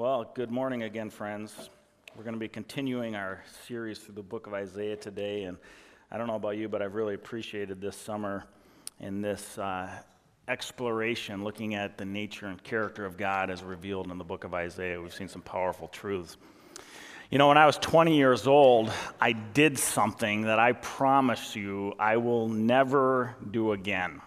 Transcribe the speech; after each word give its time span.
Well, 0.00 0.30
good 0.32 0.50
morning 0.50 0.84
again, 0.84 1.10
friends. 1.10 1.68
We're 2.16 2.22
going 2.22 2.32
to 2.32 2.40
be 2.40 2.48
continuing 2.48 3.14
our 3.16 3.44
series 3.66 3.98
through 3.98 4.14
the 4.14 4.22
book 4.22 4.46
of 4.46 4.54
Isaiah 4.54 4.96
today. 4.96 5.42
And 5.42 5.58
I 6.10 6.16
don't 6.16 6.26
know 6.26 6.36
about 6.36 6.56
you, 6.56 6.70
but 6.70 6.80
I've 6.80 6.94
really 6.94 7.12
appreciated 7.12 7.82
this 7.82 7.96
summer 7.96 8.44
in 8.98 9.20
this 9.20 9.58
uh, 9.58 9.90
exploration, 10.48 11.44
looking 11.44 11.74
at 11.74 11.98
the 11.98 12.06
nature 12.06 12.46
and 12.46 12.64
character 12.64 13.04
of 13.04 13.18
God 13.18 13.50
as 13.50 13.62
revealed 13.62 14.10
in 14.10 14.16
the 14.16 14.24
book 14.24 14.44
of 14.44 14.54
Isaiah. 14.54 14.98
We've 14.98 15.12
seen 15.12 15.28
some 15.28 15.42
powerful 15.42 15.88
truths. 15.88 16.38
You 17.30 17.36
know, 17.36 17.48
when 17.48 17.58
I 17.58 17.66
was 17.66 17.76
20 17.76 18.16
years 18.16 18.46
old, 18.46 18.90
I 19.20 19.32
did 19.32 19.78
something 19.78 20.44
that 20.44 20.58
I 20.58 20.72
promise 20.72 21.54
you 21.54 21.92
I 21.98 22.16
will 22.16 22.48
never 22.48 23.36
do 23.50 23.72
again. 23.72 24.22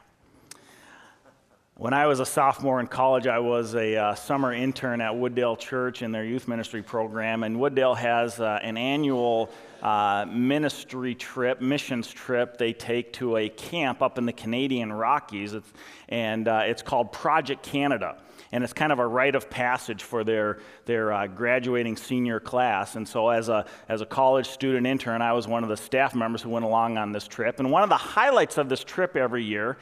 When 1.75 1.91
I 1.91 2.05
was 2.05 2.19
a 2.19 2.25
sophomore 2.25 2.79
in 2.79 2.85
college, 2.85 3.25
I 3.25 3.39
was 3.39 3.73
a 3.73 3.95
uh, 3.95 4.13
summer 4.13 4.53
intern 4.53 5.01
at 5.01 5.11
Wooddale 5.11 5.57
Church 5.57 6.03
in 6.03 6.11
their 6.11 6.23
youth 6.23 6.47
ministry 6.47 6.83
program. 6.83 7.41
And 7.41 7.57
Wooddale 7.57 7.97
has 7.97 8.39
uh, 8.39 8.59
an 8.61 8.77
annual 8.77 9.49
uh, 9.81 10.27
ministry 10.29 11.15
trip, 11.15 11.61
missions 11.61 12.07
trip, 12.07 12.59
they 12.59 12.73
take 12.73 13.11
to 13.13 13.37
a 13.37 13.49
camp 13.49 14.03
up 14.03 14.19
in 14.19 14.27
the 14.27 14.33
Canadian 14.33 14.93
Rockies. 14.93 15.55
It's, 15.55 15.73
and 16.09 16.47
uh, 16.47 16.61
it's 16.65 16.83
called 16.83 17.11
Project 17.11 17.63
Canada. 17.63 18.17
And 18.51 18.63
it's 18.63 18.71
kind 18.71 18.91
of 18.91 18.99
a 18.99 19.07
rite 19.07 19.33
of 19.33 19.49
passage 19.49 20.03
for 20.03 20.23
their, 20.23 20.59
their 20.85 21.11
uh, 21.11 21.25
graduating 21.25 21.97
senior 21.97 22.39
class. 22.39 22.95
And 22.95 23.07
so, 23.07 23.29
as 23.29 23.49
a, 23.49 23.65
as 23.89 24.01
a 24.01 24.05
college 24.05 24.47
student 24.47 24.85
intern, 24.85 25.23
I 25.23 25.33
was 25.33 25.47
one 25.47 25.63
of 25.63 25.69
the 25.69 25.77
staff 25.77 26.13
members 26.13 26.43
who 26.43 26.51
went 26.51 26.65
along 26.65 26.99
on 26.99 27.11
this 27.11 27.27
trip. 27.27 27.59
And 27.59 27.71
one 27.71 27.81
of 27.81 27.89
the 27.89 27.97
highlights 27.97 28.59
of 28.59 28.69
this 28.69 28.83
trip 28.83 29.15
every 29.15 29.43
year 29.43 29.79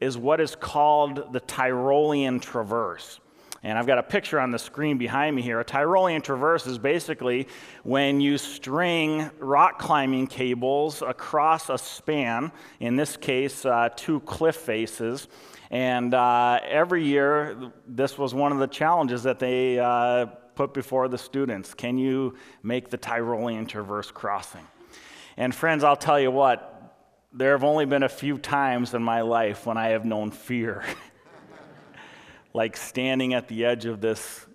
is 0.00 0.18
what 0.18 0.40
is 0.40 0.54
called 0.54 1.32
the 1.32 1.40
Tyrolean 1.40 2.40
Traverse. 2.40 3.20
And 3.64 3.78
I've 3.78 3.86
got 3.86 3.96
a 3.96 4.02
picture 4.02 4.38
on 4.38 4.50
the 4.50 4.58
screen 4.58 4.98
behind 4.98 5.34
me 5.34 5.40
here. 5.40 5.58
A 5.58 5.64
Tyrolean 5.64 6.22
traverse 6.22 6.66
is 6.66 6.76
basically 6.76 7.48
when 7.82 8.20
you 8.20 8.36
string 8.36 9.30
rock 9.38 9.78
climbing 9.78 10.26
cables 10.26 11.00
across 11.00 11.70
a 11.70 11.78
span, 11.78 12.52
in 12.80 12.94
this 12.94 13.16
case, 13.16 13.64
uh, 13.64 13.88
two 13.96 14.20
cliff 14.20 14.56
faces. 14.56 15.28
And 15.70 16.12
uh, 16.12 16.60
every 16.62 17.06
year, 17.06 17.72
this 17.88 18.18
was 18.18 18.34
one 18.34 18.52
of 18.52 18.58
the 18.58 18.66
challenges 18.66 19.22
that 19.22 19.38
they 19.38 19.78
uh, 19.78 20.26
put 20.54 20.74
before 20.74 21.08
the 21.08 21.18
students. 21.18 21.72
Can 21.72 21.96
you 21.96 22.36
make 22.62 22.90
the 22.90 22.98
Tyrolean 22.98 23.66
traverse 23.66 24.10
crossing? 24.10 24.66
And 25.38 25.54
friends, 25.54 25.84
I'll 25.84 25.96
tell 25.96 26.20
you 26.20 26.30
what, 26.30 26.73
there 27.36 27.50
have 27.50 27.64
only 27.64 27.84
been 27.84 28.04
a 28.04 28.08
few 28.08 28.38
times 28.38 28.94
in 28.94 29.02
my 29.02 29.22
life 29.22 29.66
when 29.66 29.76
I 29.76 29.88
have 29.88 30.04
known 30.04 30.30
fear. 30.30 30.84
like 32.54 32.76
standing 32.76 33.34
at 33.34 33.48
the 33.48 33.64
edge 33.64 33.86
of 33.86 34.00
this 34.00 34.46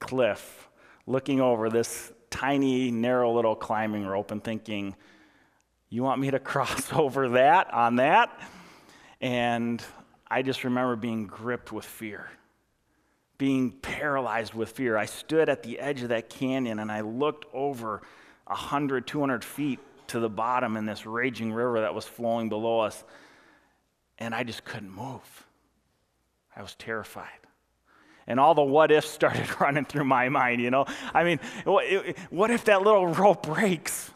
cliff, 0.00 0.70
looking 1.06 1.42
over 1.42 1.68
this 1.68 2.10
tiny, 2.30 2.90
narrow 2.90 3.34
little 3.34 3.54
climbing 3.54 4.06
rope 4.06 4.30
and 4.30 4.42
thinking, 4.42 4.96
You 5.90 6.02
want 6.02 6.22
me 6.22 6.30
to 6.30 6.38
cross 6.40 6.90
over 6.90 7.28
that 7.30 7.72
on 7.72 7.96
that? 7.96 8.30
And 9.20 9.84
I 10.26 10.40
just 10.40 10.64
remember 10.64 10.96
being 10.96 11.26
gripped 11.26 11.70
with 11.70 11.84
fear, 11.84 12.30
being 13.36 13.72
paralyzed 13.72 14.54
with 14.54 14.70
fear. 14.70 14.96
I 14.96 15.04
stood 15.04 15.50
at 15.50 15.62
the 15.62 15.78
edge 15.78 16.00
of 16.00 16.08
that 16.08 16.30
canyon 16.30 16.78
and 16.78 16.90
I 16.90 17.02
looked 17.02 17.44
over 17.52 18.00
100, 18.46 19.06
200 19.06 19.44
feet 19.44 19.78
to 20.12 20.20
the 20.20 20.28
bottom 20.28 20.76
in 20.76 20.86
this 20.86 21.04
raging 21.04 21.52
river 21.52 21.80
that 21.80 21.94
was 21.94 22.04
flowing 22.04 22.48
below 22.48 22.80
us. 22.80 23.04
And 24.18 24.34
I 24.34 24.44
just 24.44 24.64
couldn't 24.64 24.90
move. 24.90 25.46
I 26.54 26.62
was 26.62 26.74
terrified. 26.76 27.28
And 28.26 28.38
all 28.38 28.54
the 28.54 28.62
what 28.62 28.92
ifs 28.92 29.10
started 29.10 29.48
running 29.60 29.84
through 29.84 30.04
my 30.04 30.28
mind, 30.28 30.60
you 30.60 30.70
know? 30.70 30.86
I 31.12 31.24
mean, 31.24 31.40
what 31.64 32.50
if 32.50 32.64
that 32.66 32.82
little 32.82 33.06
rope 33.06 33.42
breaks? 33.42 34.10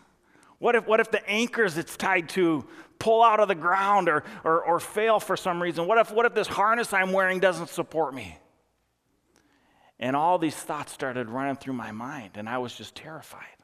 What 0.59 0.75
if, 0.75 0.87
what 0.87 1.01
if 1.01 1.11
the 1.11 1.29
anchors 1.29 1.77
it's 1.77 1.97
tied 1.97 2.29
to 2.31 2.65
pull 2.99 3.23
out 3.23 3.41
of 3.41 3.49
the 3.49 3.55
ground 3.55 4.09
or, 4.09 4.25
or, 4.45 4.63
or 4.63 4.81
fail 4.81 5.21
for 5.21 5.37
some 5.37 5.63
reason? 5.63 5.87
What 5.87 5.99
if, 5.99 6.13
what 6.13 6.25
if 6.25 6.35
this 6.35 6.47
harness 6.47 6.93
I'm 6.93 7.13
wearing 7.13 7.41
doesn't 7.41 7.69
support 7.69 8.15
me? 8.15 8.39
And 9.99 10.15
all 10.15 10.39
these 10.39 10.57
thoughts 10.57 10.93
started 10.93 11.31
running 11.31 11.57
through 11.57 11.75
my 11.75 11.91
mind, 11.91 12.33
and 12.35 12.49
I 12.49 12.59
was 12.59 12.75
just 12.75 12.95
terrified. 12.95 13.56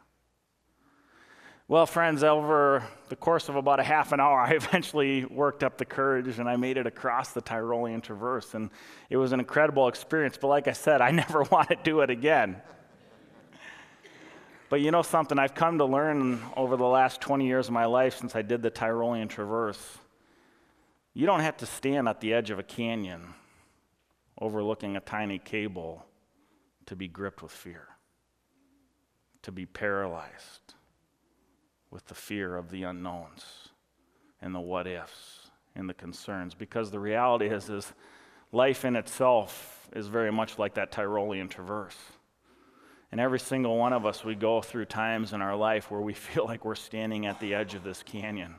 Well, 1.73 1.87
friends, 1.87 2.23
over 2.23 2.87
the 3.09 3.17
course 3.17 3.49
of 3.49 3.57
about 3.57 3.81
a 3.81 3.83
half 3.83 4.13
an 4.13 4.21
hour, 4.21 4.39
I 4.47 4.51
eventually 4.51 5.25
worked 5.25 5.65
up 5.65 5.79
the 5.79 5.87
courage 5.87 6.39
and 6.39 6.47
I 6.47 6.57
made 6.57 6.77
it 6.77 6.87
across 6.87 7.33
the 7.33 7.41
Tyrolean 7.41 8.03
Traverse. 8.03 8.53
And 8.53 8.69
it 9.09 9.17
was 9.17 9.33
an 9.33 9.41
incredible 9.41 9.89
experience. 9.89 10.37
But 10.39 10.49
like 10.49 10.69
I 10.69 10.73
said, 10.73 11.01
I 11.01 11.11
never 11.23 11.45
want 11.45 11.71
to 11.71 11.79
do 11.83 12.03
it 12.03 12.11
again. 12.11 12.61
But 14.69 14.83
you 14.83 14.91
know 14.91 15.01
something? 15.01 15.39
I've 15.39 15.55
come 15.55 15.79
to 15.79 15.87
learn 15.87 16.43
over 16.59 16.77
the 16.77 16.85
last 16.85 17.23
20 17.23 17.47
years 17.47 17.69
of 17.69 17.73
my 17.73 17.87
life 17.87 18.19
since 18.19 18.37
I 18.37 18.43
did 18.43 18.61
the 18.61 18.71
Tyrolean 18.71 19.31
Traverse. 19.31 19.97
You 21.15 21.25
don't 21.25 21.41
have 21.41 21.57
to 21.57 21.65
stand 21.65 22.07
at 22.07 22.21
the 22.21 22.35
edge 22.35 22.51
of 22.51 22.59
a 22.59 22.63
canyon 22.63 23.33
overlooking 24.39 24.97
a 24.97 25.01
tiny 25.01 25.39
cable 25.39 26.05
to 26.85 26.95
be 26.95 27.09
gripped 27.09 27.43
with 27.43 27.51
fear, 27.51 27.89
to 29.41 29.51
be 29.51 29.65
paralyzed 29.65 30.75
with 31.93 32.07
the 32.07 32.15
fear 32.15 32.57
of 32.57 32.71
the 32.71 32.83
unknowns 32.83 33.69
and 34.41 34.55
the 34.55 34.61
what 34.61 34.87
ifs 34.87 35.51
and 35.77 35.89
the 35.89 35.95
concerns 35.95 36.55
because 36.55 36.91
the 36.91 36.99
reality 36.99 37.47
is 37.47 37.69
is 37.69 37.93
life 38.51 38.85
in 38.85 38.97
itself 38.97 39.89
is 39.95 40.09
very 40.09 40.33
much 40.33 40.59
like 40.59 40.75
that 40.75 40.91
Tyrolean 40.91 41.49
traverse. 41.49 41.97
And 43.11 43.21
every 43.21 43.41
single 43.41 43.77
one 43.77 43.93
of 43.93 44.07
us, 44.07 44.25
we 44.25 44.35
go 44.35 44.63
through 44.63 44.87
times 44.87 45.35
in 45.35 45.43
our 45.43 45.55
life 45.55 45.91
where 45.91 46.01
we 46.01 46.15
feel 46.15 46.47
like 46.47 46.65
we're 46.65 46.75
standing 46.75 47.27
at 47.27 47.39
the 47.41 47.55
edge 47.55 47.75
of 47.75 47.85
this 47.85 48.03
canyon. 48.03 48.55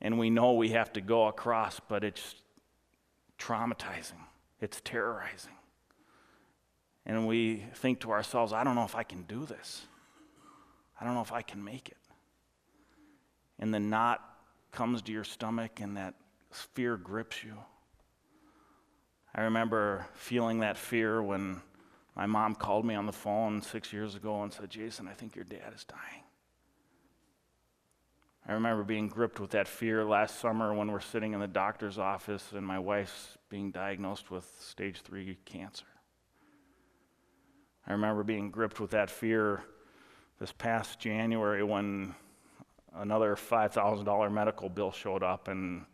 And 0.00 0.18
we 0.18 0.30
know 0.30 0.52
we 0.52 0.70
have 0.70 0.92
to 0.94 1.00
go 1.00 1.26
across, 1.26 1.80
but 1.80 2.04
it's 2.04 2.36
traumatizing, 3.38 4.22
it's 4.60 4.80
terrorizing. 4.82 5.52
And 7.04 7.26
we 7.26 7.64
think 7.74 8.00
to 8.00 8.12
ourselves, 8.12 8.52
I 8.52 8.62
don't 8.62 8.76
know 8.76 8.84
if 8.84 8.94
I 8.94 9.02
can 9.02 9.22
do 9.22 9.44
this. 9.44 9.86
I 11.00 11.04
don't 11.04 11.14
know 11.14 11.22
if 11.22 11.32
I 11.32 11.42
can 11.42 11.64
make 11.64 11.88
it. 11.88 11.96
And 13.58 13.72
the 13.72 13.80
knot 13.80 14.20
comes 14.72 15.02
to 15.02 15.12
your 15.12 15.24
stomach 15.24 15.80
and 15.80 15.96
that 15.96 16.14
fear 16.50 16.96
grips 16.96 17.42
you. 17.42 17.54
I 19.34 19.42
remember 19.42 20.06
feeling 20.14 20.60
that 20.60 20.76
fear 20.76 21.22
when 21.22 21.60
my 22.16 22.26
mom 22.26 22.54
called 22.54 22.84
me 22.84 22.94
on 22.94 23.06
the 23.06 23.12
phone 23.12 23.62
six 23.62 23.92
years 23.92 24.14
ago 24.14 24.42
and 24.42 24.52
said, 24.52 24.70
Jason, 24.70 25.08
I 25.08 25.12
think 25.12 25.36
your 25.36 25.44
dad 25.44 25.72
is 25.74 25.84
dying. 25.84 26.24
I 28.48 28.54
remember 28.54 28.82
being 28.82 29.08
gripped 29.08 29.38
with 29.38 29.50
that 29.50 29.68
fear 29.68 30.04
last 30.04 30.40
summer 30.40 30.74
when 30.74 30.90
we're 30.90 31.00
sitting 31.00 31.34
in 31.34 31.40
the 31.40 31.46
doctor's 31.46 31.98
office 31.98 32.52
and 32.52 32.66
my 32.66 32.78
wife's 32.78 33.38
being 33.48 33.70
diagnosed 33.70 34.30
with 34.30 34.50
stage 34.60 35.02
three 35.02 35.38
cancer. 35.44 35.84
I 37.86 37.92
remember 37.92 38.24
being 38.24 38.50
gripped 38.50 38.80
with 38.80 38.90
that 38.90 39.10
fear 39.10 39.62
this 40.40 40.52
past 40.52 40.98
January 40.98 41.62
when 41.62 42.14
another 42.96 43.36
$5,000 43.36 44.32
medical 44.32 44.68
bill 44.68 44.90
showed 44.90 45.22
up 45.22 45.48
and 45.48 45.84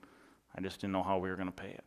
I 0.57 0.61
just 0.63 0.81
didn't 0.81 0.93
know 0.93 1.03
how 1.03 1.19
we 1.19 1.29
were 1.29 1.37
going 1.37 1.49
to 1.49 1.53
pay 1.53 1.71
it. 1.71 1.85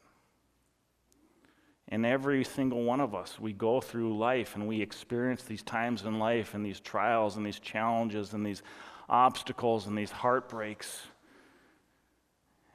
And 1.87 2.05
every 2.05 2.43
single 2.43 2.83
one 2.83 2.99
of 2.99 3.15
us, 3.15 3.39
we 3.39 3.51
go 3.51 3.81
through 3.81 4.15
life 4.15 4.55
and 4.55 4.67
we 4.67 4.81
experience 4.81 5.43
these 5.43 5.63
times 5.63 6.03
in 6.03 6.19
life 6.19 6.53
and 6.53 6.63
these 6.63 6.79
trials 6.79 7.37
and 7.37 7.45
these 7.45 7.59
challenges 7.59 8.33
and 8.33 8.45
these 8.45 8.61
obstacles 9.07 9.87
and 9.87 9.97
these 9.97 10.11
heartbreaks. 10.11 11.01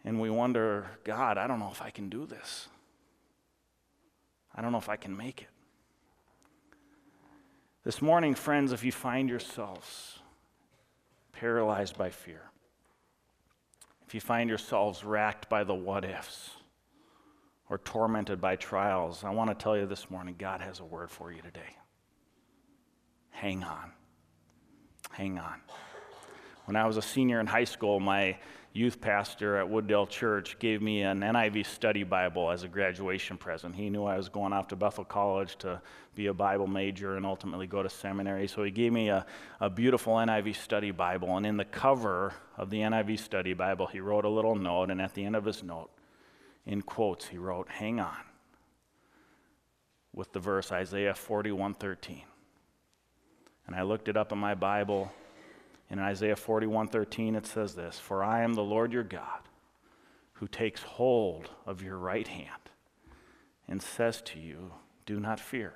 And 0.04 0.20
we 0.20 0.30
wonder, 0.30 0.86
God, 1.04 1.38
I 1.38 1.46
don't 1.46 1.60
know 1.60 1.70
if 1.70 1.80
I 1.80 1.90
can 1.90 2.08
do 2.08 2.26
this. 2.26 2.68
I 4.52 4.62
don't 4.62 4.72
know 4.72 4.78
if 4.78 4.88
I 4.88 4.96
can 4.96 5.16
make 5.16 5.42
it. 5.42 5.53
This 7.84 8.00
morning, 8.00 8.34
friends, 8.34 8.72
if 8.72 8.82
you 8.82 8.90
find 8.90 9.28
yourselves 9.28 10.20
paralyzed 11.32 11.98
by 11.98 12.08
fear, 12.08 12.40
if 14.06 14.14
you 14.14 14.22
find 14.22 14.48
yourselves 14.48 15.04
racked 15.04 15.50
by 15.50 15.64
the 15.64 15.74
what 15.74 16.02
ifs, 16.02 16.50
or 17.68 17.76
tormented 17.76 18.40
by 18.40 18.56
trials, 18.56 19.22
I 19.22 19.30
want 19.30 19.50
to 19.50 19.62
tell 19.62 19.76
you 19.76 19.84
this 19.84 20.10
morning 20.10 20.34
God 20.38 20.62
has 20.62 20.80
a 20.80 20.84
word 20.84 21.10
for 21.10 21.30
you 21.30 21.42
today. 21.42 21.76
Hang 23.30 23.62
on. 23.62 23.92
Hang 25.10 25.38
on. 25.38 25.60
When 26.64 26.76
I 26.76 26.86
was 26.86 26.96
a 26.96 27.02
senior 27.02 27.40
in 27.40 27.46
high 27.46 27.64
school, 27.64 28.00
my 28.00 28.38
youth 28.72 29.00
pastor 29.00 29.58
at 29.58 29.68
Wooddale 29.68 30.08
Church 30.08 30.58
gave 30.58 30.82
me 30.82 31.02
an 31.02 31.20
NIV 31.20 31.66
study 31.66 32.02
Bible 32.02 32.50
as 32.50 32.64
a 32.64 32.68
graduation 32.68 33.36
present. 33.36 33.74
He 33.74 33.88
knew 33.88 34.04
I 34.04 34.16
was 34.16 34.28
going 34.28 34.52
off 34.52 34.68
to 34.68 34.76
Bethel 34.76 35.04
College 35.04 35.56
to 35.58 35.80
be 36.14 36.26
a 36.26 36.34
Bible 36.34 36.66
major 36.66 37.16
and 37.16 37.24
ultimately 37.24 37.66
go 37.66 37.82
to 37.82 37.88
seminary. 37.88 38.48
So 38.48 38.64
he 38.64 38.70
gave 38.70 38.92
me 38.92 39.10
a, 39.10 39.24
a 39.60 39.70
beautiful 39.70 40.14
NIV 40.14 40.56
study 40.56 40.90
Bible. 40.90 41.36
And 41.36 41.46
in 41.46 41.56
the 41.56 41.64
cover 41.64 42.34
of 42.56 42.70
the 42.70 42.80
NIV 42.80 43.20
study 43.20 43.52
Bible, 43.52 43.86
he 43.86 44.00
wrote 44.00 44.24
a 44.24 44.28
little 44.28 44.56
note. 44.56 44.90
And 44.90 45.00
at 45.00 45.14
the 45.14 45.24
end 45.24 45.36
of 45.36 45.44
his 45.44 45.62
note, 45.62 45.90
in 46.66 46.82
quotes, 46.82 47.28
he 47.28 47.38
wrote, 47.38 47.68
Hang 47.68 48.00
on. 48.00 48.16
with 50.12 50.32
the 50.32 50.40
verse 50.40 50.72
Isaiah 50.72 51.14
41:13. 51.14 52.22
And 53.66 53.76
I 53.76 53.82
looked 53.82 54.08
it 54.08 54.16
up 54.16 54.32
in 54.32 54.38
my 54.38 54.54
Bible. 54.54 55.12
In 55.90 55.98
Isaiah 55.98 56.36
41:13 56.36 57.36
it 57.36 57.46
says 57.46 57.74
this, 57.74 57.98
"For 57.98 58.24
I 58.24 58.42
am 58.42 58.54
the 58.54 58.64
Lord 58.64 58.92
your 58.92 59.04
God, 59.04 59.48
who 60.34 60.48
takes 60.48 60.82
hold 60.82 61.50
of 61.66 61.82
your 61.82 61.98
right 61.98 62.26
hand 62.26 62.70
and 63.68 63.82
says 63.82 64.20
to 64.22 64.40
you, 64.40 64.74
do 65.06 65.20
not 65.20 65.38
fear. 65.38 65.74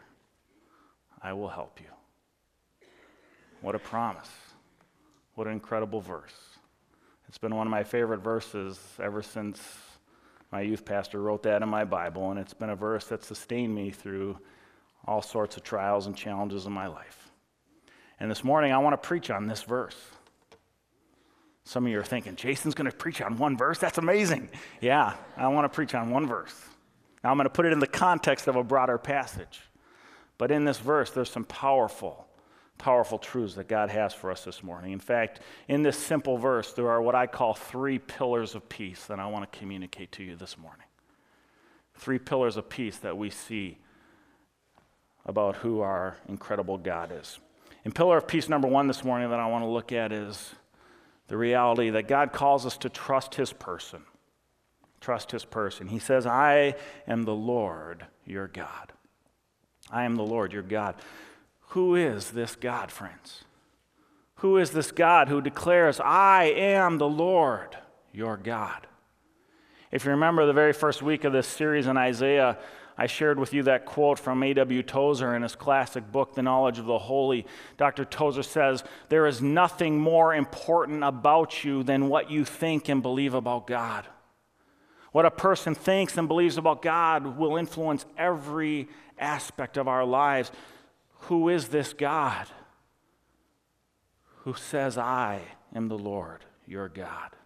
I 1.23 1.33
will 1.33 1.49
help 1.49 1.81
you." 1.81 1.91
What 3.61 3.75
a 3.75 3.79
promise. 3.79 4.55
What 5.35 5.47
an 5.47 5.53
incredible 5.53 6.01
verse. 6.01 6.59
It's 7.29 7.39
been 7.39 7.55
one 7.55 7.67
of 7.67 7.71
my 7.71 7.85
favorite 7.85 8.21
verses 8.21 8.99
ever 8.99 9.23
since 9.23 9.99
my 10.51 10.63
youth 10.63 10.85
pastor 10.85 11.21
wrote 11.21 11.43
that 11.43 11.63
in 11.63 11.69
my 11.69 11.85
Bible, 11.85 12.31
and 12.31 12.41
it's 12.41 12.55
been 12.55 12.71
a 12.71 12.77
verse 12.77 13.07
that 13.09 13.23
sustained 13.23 13.75
me 13.75 13.91
through 13.91 14.39
all 15.05 15.21
sorts 15.21 15.57
of 15.57 15.63
trials 15.63 16.07
and 16.07 16.17
challenges 16.17 16.67
in 16.67 16.73
my 16.73 16.87
life. 16.87 17.31
And 18.21 18.31
this 18.31 18.43
morning, 18.43 18.73
I 18.73 18.79
want 18.79 19.01
to 19.01 19.07
preach 19.07 19.31
on 19.31 19.47
this 19.47 19.63
verse. 19.63 19.97
Some 21.65 21.87
of 21.87 21.93
you 21.93 22.01
are 22.01 22.05
thinking, 22.05 22.35
Jason's 22.35 22.75
going 22.75 22.91
to 22.91 22.97
preach 22.97 23.21
on 23.21 23.39
one 23.39 23.57
verse? 23.57 23.79
That's 23.79 23.99
amazing. 23.99 24.49
Yeah, 24.81 25.15
I 25.37 25.49
want 25.49 25.67
to 25.67 25.75
preach 25.75 25.95
on 25.95 26.11
one 26.11 26.27
verse. 26.27 26.55
Now, 27.23 27.31
I'm 27.31 27.37
going 27.37 27.45
to 27.45 27.51
put 27.51 27.67
it 27.67 27.73
in 27.73 27.79
the 27.79 27.87
context 27.87 28.49
of 28.49 28.57
a 28.57 28.65
broader 28.65 28.97
passage. 28.97 29.61
But 30.39 30.51
in 30.51 30.65
this 30.65 30.79
verse, 30.79 31.11
there's 31.11 31.31
some 31.31 31.45
powerful 31.45 32.29
powerful 32.79 33.19
truths 33.19 33.57
that 33.57 33.69
God 33.69 33.91
has 33.91 34.15
for 34.15 34.31
us 34.31 34.45
this 34.45 34.63
morning. 34.63 34.93
In 34.93 35.01
fact, 35.01 35.41
in 35.67 35.83
this 35.83 35.99
simple 35.99 36.39
verse, 36.39 36.73
there 36.73 36.89
are 36.89 37.03
what 37.03 37.15
I 37.15 37.27
call 37.27 37.55
three 37.55 37.99
pillars 37.99 38.55
of 38.55 38.69
peace 38.69 39.05
that 39.07 39.19
I 39.19 39.27
want 39.27 39.51
to 39.51 39.59
communicate 39.59 40.13
to 40.13 40.23
you 40.23 40.37
this 40.37 40.57
morning. 40.57 40.87
Three 41.95 42.21
pillars 42.21 42.57
of 42.57 42.69
peace 42.69 42.97
that 42.99 43.19
we 43.19 43.31
see 43.31 43.79
about 45.27 45.57
who 45.57 45.81
our 45.81 46.17
incredible 46.29 46.79
God 46.79 47.13
is. 47.13 47.39
And 47.89 47.95
pillar 47.95 48.19
of 48.19 48.29
peace 48.29 48.51
number 48.51 48.69
one 48.69 48.87
this 48.87 49.03
morning 49.03 49.31
that 49.31 49.41
I 49.41 49.47
want 49.47 49.65
to 49.65 49.69
look 49.69 49.93
at 49.93 50.13
is 50.13 50.55
the 51.29 51.39
reality 51.39 51.89
that 51.89 52.07
God 52.07 52.35
calls 52.35 52.67
us 52.67 52.77
to 52.77 52.91
trust 52.91 53.37
his 53.37 53.51
person. 53.55 54.03
Trust 55.01 55.31
his 55.31 55.47
person. 55.47 55.87
He 55.87 55.99
says, 55.99 56.27
I 56.27 56.75
am 57.07 57.23
the 57.23 57.35
Lord 57.35 58.05
your 58.27 58.47
God. 58.47 58.93
I 59.91 60.05
am 60.05 60.17
the 60.17 60.23
Lord 60.23 60.53
your 60.53 60.61
God. 60.61 60.97
Who 61.69 61.95
is 61.95 62.33
this 62.33 62.57
God, 62.57 62.93
friends? 62.93 63.45
Who 64.41 64.59
is 64.59 64.73
this 64.73 64.93
God 64.93 65.29
who 65.31 65.41
declares, 65.41 65.99
I 65.99 66.53
am 66.55 66.99
the 66.99 67.09
Lord 67.09 67.75
your 68.13 68.37
God? 68.37 68.87
If 69.91 70.05
you 70.05 70.11
remember 70.11 70.45
the 70.45 70.53
very 70.53 70.75
first 70.75 71.01
week 71.01 71.25
of 71.25 71.33
this 71.33 71.47
series 71.47 71.87
in 71.87 71.97
Isaiah, 71.97 72.59
I 73.01 73.07
shared 73.07 73.39
with 73.39 73.55
you 73.55 73.63
that 73.63 73.87
quote 73.87 74.19
from 74.19 74.43
A.W. 74.43 74.83
Tozer 74.83 75.37
in 75.37 75.43
his 75.43 75.55
classic 75.55 76.11
book, 76.11 76.35
The 76.35 76.43
Knowledge 76.43 76.81
of 76.81 76.87
the 76.87 76.99
Holy. 76.99 77.47
Dr. 77.77 78.05
Tozer 78.05 78.43
says, 78.43 78.83
There 79.09 79.27
is 79.27 79.41
nothing 79.41 80.01
more 80.01 80.35
important 80.35 81.05
about 81.05 81.63
you 81.63 81.85
than 81.85 82.09
what 82.09 82.29
you 82.29 82.45
think 82.45 82.89
and 82.89 83.01
believe 83.01 83.35
about 83.35 83.69
God. 83.69 84.05
What 85.13 85.27
a 85.27 85.31
person 85.31 85.77
thinks 85.77 86.19
and 86.19 86.27
believes 86.27 86.59
about 86.59 86.83
God 86.83 87.39
will 87.39 87.57
influence 87.57 88.05
every 88.17 88.89
aspect 89.17 89.77
of 89.77 89.87
our 89.87 90.05
lives. 90.05 90.51
Who 91.23 91.49
is 91.49 91.69
this 91.69 91.93
God 91.93 92.49
who 94.39 94.55
says, 94.55 94.99
I 94.99 95.41
am 95.73 95.87
the 95.87 95.99
Lord 95.99 96.45
your 96.67 96.89
God? 96.89 97.38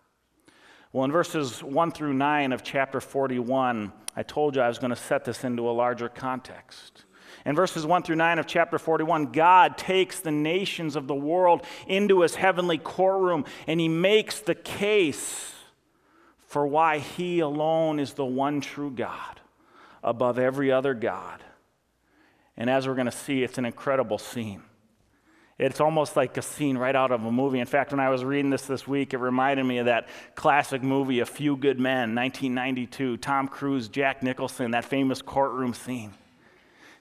Well, 0.93 1.06
in 1.06 1.12
verses 1.12 1.62
1 1.62 1.93
through 1.93 2.12
9 2.12 2.53
of 2.53 2.62
chapter 2.62 3.00
41, 3.00 3.93
I 4.15 4.23
told 4.23 4.56
you 4.56 4.62
I 4.62 4.69
was 4.69 4.79
going 4.79 4.91
to 4.91 4.97
set 4.97 5.25
this 5.25 5.43
into 5.43 5.69
a 5.69 5.73
larger 5.73 6.11
context. 6.11 7.05
In 7.47 7.56
verses 7.56 7.87
1 7.87 8.03
through 8.03 8.17
9 8.17 8.39
of 8.39 8.47
chapter 8.47 8.79
41, 8.79 9.33
God 9.33 9.79
takes 9.79 10.21
the 10.21 10.31
nations 10.31 10.94
of 10.94 11.06
the 11.06 11.15
world 11.15 11.65
into 11.87 12.21
his 12.21 12.35
heavenly 12.35 12.77
courtroom 12.77 13.47
and 13.67 13.81
he 13.81 13.89
makes 13.89 14.41
the 14.41 14.55
case 14.55 15.55
for 16.47 16.67
why 16.67 16.99
he 16.99 17.41
alone 17.41 17.99
is 17.99 18.12
the 18.12 18.27
one 18.27 18.61
true 18.61 18.91
God 18.91 19.41
above 20.05 20.39
every 20.39 20.71
other 20.71 20.93
God. 20.93 21.43
And 22.55 22.69
as 22.69 22.87
we're 22.87 22.94
going 22.94 23.06
to 23.06 23.12
see, 23.12 23.43
it's 23.43 23.56
an 23.56 23.65
incredible 23.65 24.19
scene. 24.19 24.62
It's 25.59 25.81
almost 25.81 26.17
like 26.17 26.37
a 26.37 26.43
scene 26.43 26.79
right 26.79 26.97
out 26.97 27.13
of 27.13 27.25
a 27.25 27.31
movie. 27.31 27.61
In 27.61 27.67
fact, 27.67 27.91
when 27.93 28.01
I 28.01 28.09
was 28.09 28.25
reading 28.25 28.51
this 28.51 28.63
this 28.63 28.89
week, 28.89 29.15
it 29.15 29.19
reminded 29.19 29.65
me 29.65 29.79
of 29.79 29.87
that 29.87 30.09
classic 30.35 30.83
movie, 30.83 31.21
A 31.21 31.27
Few 31.27 31.57
Good 31.57 31.79
Men, 31.79 32.15
1992. 32.15 33.19
Tom 33.19 33.49
Cruise, 33.49 33.89
Jack 33.89 34.23
Nicholson, 34.23 34.71
that 34.73 34.85
famous 34.85 35.23
courtroom 35.23 35.75
scene. 35.75 36.15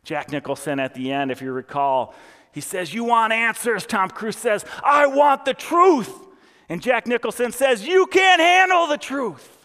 Jack 0.04 0.32
Nicholson 0.32 0.80
at 0.80 0.94
the 0.94 1.12
end, 1.12 1.32
if 1.32 1.42
you 1.42 1.52
recall, 1.52 2.14
he 2.52 2.62
says, 2.62 2.94
You 2.94 3.06
want 3.06 3.34
answers? 3.34 3.86
Tom 3.86 4.10
Cruise 4.10 4.38
says, 4.38 4.66
I 4.84 5.08
want 5.08 5.46
the 5.46 5.54
truth. 5.54 6.12
And 6.70 6.82
Jack 6.82 7.08
Nicholson 7.08 7.52
says, 7.52 7.88
You 7.88 8.08
can't 8.08 8.42
handle 8.42 8.88
the 8.88 8.98
truth. 8.98 9.62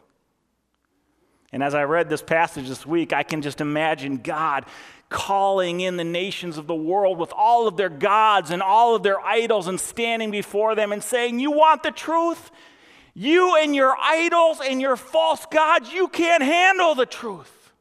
And 1.53 1.63
as 1.63 1.75
I 1.75 1.85
read 1.85 2.09
this 2.09 2.23
passage 2.23 2.69
this 2.69 2.85
week, 2.85 3.13
I 3.13 3.23
can 3.23 3.41
just 3.41 3.61
imagine 3.61 4.19
God 4.19 4.67
calling 5.09 5.81
in 5.81 5.97
the 5.97 6.05
nations 6.05 6.59
of 6.59 6.67
the 6.67 6.75
world 6.75 7.19
with 7.19 7.33
all 7.33 7.69
of 7.69 7.77
their 7.77 7.89
gods 7.89 8.51
and 8.51 8.63
all 8.63 8.97
of 8.97 9.03
their 9.03 9.21
idols 9.21 9.69
and 9.69 9.79
standing 9.79 10.31
before 10.31 10.75
them 10.75 10.93
and 10.93 11.03
saying, 11.03 11.39
You 11.39 11.51
want 11.53 11.83
the 11.83 11.91
truth? 11.91 12.51
You 13.15 13.57
and 13.57 13.75
your 13.75 13.97
idols 13.99 14.61
and 14.63 14.81
your 14.81 14.97
false 14.97 15.47
gods, 15.47 15.91
you 15.93 16.09
can't 16.09 16.43
handle 16.43 16.95
the 16.95 17.07
truth. 17.07 17.73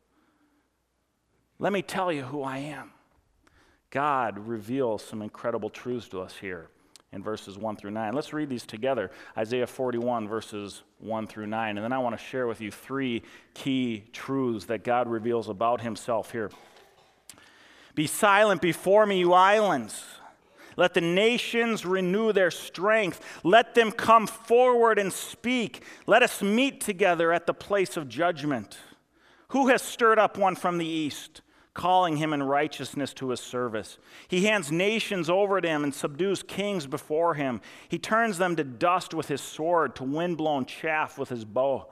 Let 1.60 1.74
me 1.74 1.82
tell 1.82 2.12
you 2.12 2.24
who 2.24 2.42
I 2.42 2.60
am. 2.60 2.92
God 3.90 4.40
reveals 4.40 5.04
some 5.04 5.22
incredible 5.22 5.70
truths 5.70 6.08
to 6.10 6.22
us 6.22 6.36
here 6.36 6.70
in 7.12 7.24
verses 7.24 7.58
1 7.58 7.78
through 7.78 7.92
9. 7.92 8.14
Let's 8.14 8.34
read 8.34 8.50
these 8.50 8.66
together 8.66 9.10
Isaiah 9.38 9.68
41, 9.68 10.28
verses 10.28 10.84
1 11.00 11.28
through 11.28 11.48
9. 11.48 11.78
And 11.78 11.84
then 11.84 11.94
I 11.94 12.00
want 12.00 12.18
to 12.18 12.24
share 12.24 12.46
with 12.46 12.60
you 12.60 12.72
three 12.72 13.24
key 13.54 14.04
truths 14.12 14.66
that 14.66 14.84
God 14.84 15.08
reveals 15.08 15.48
about 15.50 15.82
himself 15.82 16.32
here. 16.32 16.50
Be 17.96 18.08
silent 18.08 18.62
before 18.62 19.06
me, 19.06 19.20
you 19.20 19.34
islands. 19.34 20.04
Let 20.78 20.94
the 20.94 21.02
nations 21.02 21.86
renew 21.86 22.34
their 22.34 22.52
strength. 22.52 23.22
Let 23.44 23.76
them 23.76 23.92
come 23.94 24.28
forward 24.28 25.00
and 25.00 25.12
speak. 25.12 25.84
Let 26.06 26.22
us 26.22 26.42
meet 26.42 26.82
together 26.82 27.32
at 27.32 27.48
the 27.48 27.54
place 27.54 27.96
of 27.96 28.10
judgment. 28.10 28.78
Who 29.50 29.68
has 29.70 29.82
stirred 29.82 30.20
up 30.20 30.38
one 30.38 30.56
from 30.56 30.78
the 30.78 30.86
east, 30.86 31.42
calling 31.74 32.18
him 32.18 32.34
in 32.34 32.44
righteousness 32.44 33.14
to 33.14 33.30
his 33.30 33.40
service? 33.40 33.98
He 34.28 34.46
hands 34.46 34.70
nations 34.70 35.30
over 35.30 35.62
to 35.62 35.68
him 35.68 35.86
and 35.86 35.94
subdues 35.94 36.44
kings 36.44 36.88
before 36.88 37.36
him. 37.36 37.62
He 37.88 37.98
turns 37.98 38.38
them 38.38 38.58
to 38.58 38.66
dust 38.66 39.14
with 39.14 39.30
his 39.30 39.40
sword, 39.40 39.96
to 39.96 40.04
wind-blown 40.04 40.66
chaff 40.66 41.18
with 41.18 41.30
his 41.30 41.46
bow. 41.46 41.88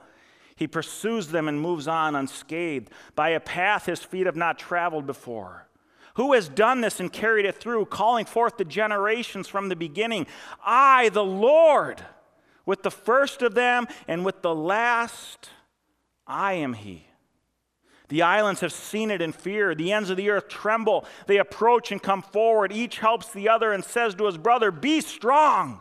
He 0.56 0.66
pursues 0.66 1.28
them 1.28 1.48
and 1.48 1.58
moves 1.58 1.88
on 1.88 2.14
unscathed 2.14 2.90
by 3.14 3.30
a 3.30 3.40
path 3.40 3.86
his 3.86 4.00
feet 4.00 4.26
have 4.26 4.36
not 4.36 4.58
traveled 4.58 5.06
before. 5.06 5.68
Who 6.14 6.32
has 6.34 6.48
done 6.48 6.80
this 6.80 7.00
and 7.00 7.12
carried 7.12 7.44
it 7.44 7.56
through, 7.56 7.86
calling 7.86 8.24
forth 8.24 8.56
the 8.56 8.64
generations 8.64 9.48
from 9.48 9.68
the 9.68 9.76
beginning? 9.76 10.26
I, 10.64 11.08
the 11.08 11.24
Lord, 11.24 12.04
with 12.64 12.82
the 12.82 12.90
first 12.90 13.42
of 13.42 13.54
them 13.54 13.86
and 14.06 14.24
with 14.24 14.40
the 14.40 14.54
last, 14.54 15.50
I 16.26 16.54
am 16.54 16.74
He. 16.74 17.06
The 18.08 18.22
islands 18.22 18.60
have 18.60 18.72
seen 18.72 19.10
it 19.10 19.22
in 19.22 19.32
fear. 19.32 19.74
The 19.74 19.92
ends 19.92 20.10
of 20.10 20.16
the 20.16 20.30
earth 20.30 20.48
tremble. 20.48 21.04
They 21.26 21.38
approach 21.38 21.90
and 21.90 22.02
come 22.02 22.22
forward. 22.22 22.70
Each 22.70 22.98
helps 22.98 23.32
the 23.32 23.48
other 23.48 23.72
and 23.72 23.84
says 23.84 24.14
to 24.16 24.26
his 24.26 24.36
brother, 24.36 24.70
Be 24.70 25.00
strong. 25.00 25.80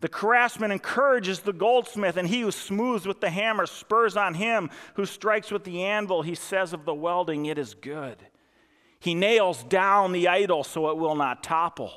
The 0.00 0.08
craftsman 0.08 0.72
encourages 0.72 1.40
the 1.40 1.52
goldsmith, 1.52 2.16
and 2.16 2.28
he 2.28 2.40
who 2.40 2.50
smooths 2.50 3.06
with 3.06 3.20
the 3.20 3.30
hammer 3.30 3.66
spurs 3.66 4.16
on 4.16 4.34
him 4.34 4.68
who 4.94 5.06
strikes 5.06 5.52
with 5.52 5.62
the 5.62 5.84
anvil. 5.84 6.22
He 6.22 6.34
says 6.34 6.72
of 6.72 6.84
the 6.84 6.94
welding, 6.94 7.46
It 7.46 7.56
is 7.56 7.72
good. 7.72 8.18
He 9.02 9.14
nails 9.16 9.64
down 9.64 10.12
the 10.12 10.28
idol 10.28 10.62
so 10.62 10.88
it 10.90 10.96
will 10.96 11.16
not 11.16 11.42
topple. 11.42 11.90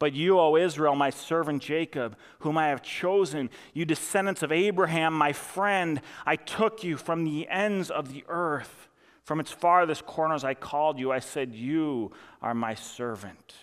But 0.00 0.12
you, 0.12 0.40
O 0.40 0.56
Israel, 0.56 0.96
my 0.96 1.10
servant 1.10 1.62
Jacob, 1.62 2.16
whom 2.40 2.58
I 2.58 2.66
have 2.66 2.82
chosen, 2.82 3.48
you 3.72 3.84
descendants 3.84 4.42
of 4.42 4.50
Abraham, 4.50 5.14
my 5.14 5.32
friend, 5.32 6.00
I 6.26 6.34
took 6.34 6.82
you 6.82 6.96
from 6.96 7.22
the 7.22 7.48
ends 7.48 7.92
of 7.92 8.12
the 8.12 8.24
earth. 8.26 8.88
From 9.22 9.38
its 9.38 9.52
farthest 9.52 10.04
corners 10.04 10.42
I 10.42 10.54
called 10.54 10.98
you. 10.98 11.12
I 11.12 11.20
said, 11.20 11.54
You 11.54 12.10
are 12.42 12.54
my 12.54 12.74
servant. 12.74 13.54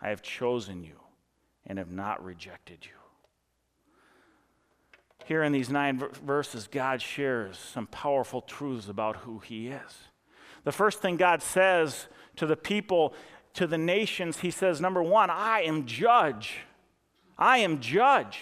I 0.00 0.10
have 0.10 0.22
chosen 0.22 0.84
you 0.84 1.00
and 1.66 1.80
have 1.80 1.90
not 1.90 2.24
rejected 2.24 2.78
you. 2.82 2.92
Here 5.24 5.42
in 5.42 5.50
these 5.50 5.68
nine 5.68 6.00
verses, 6.24 6.68
God 6.68 7.02
shares 7.02 7.58
some 7.58 7.88
powerful 7.88 8.40
truths 8.40 8.88
about 8.88 9.16
who 9.16 9.40
He 9.40 9.66
is. 9.66 10.13
The 10.64 10.72
first 10.72 11.00
thing 11.00 11.16
God 11.16 11.42
says 11.42 12.08
to 12.36 12.46
the 12.46 12.56
people, 12.56 13.14
to 13.54 13.66
the 13.66 13.78
nations, 13.78 14.38
He 14.38 14.50
says, 14.50 14.80
number 14.80 15.02
one, 15.02 15.30
I 15.30 15.62
am 15.62 15.86
judge. 15.86 16.56
I 17.38 17.58
am 17.58 17.80
judge. 17.80 18.40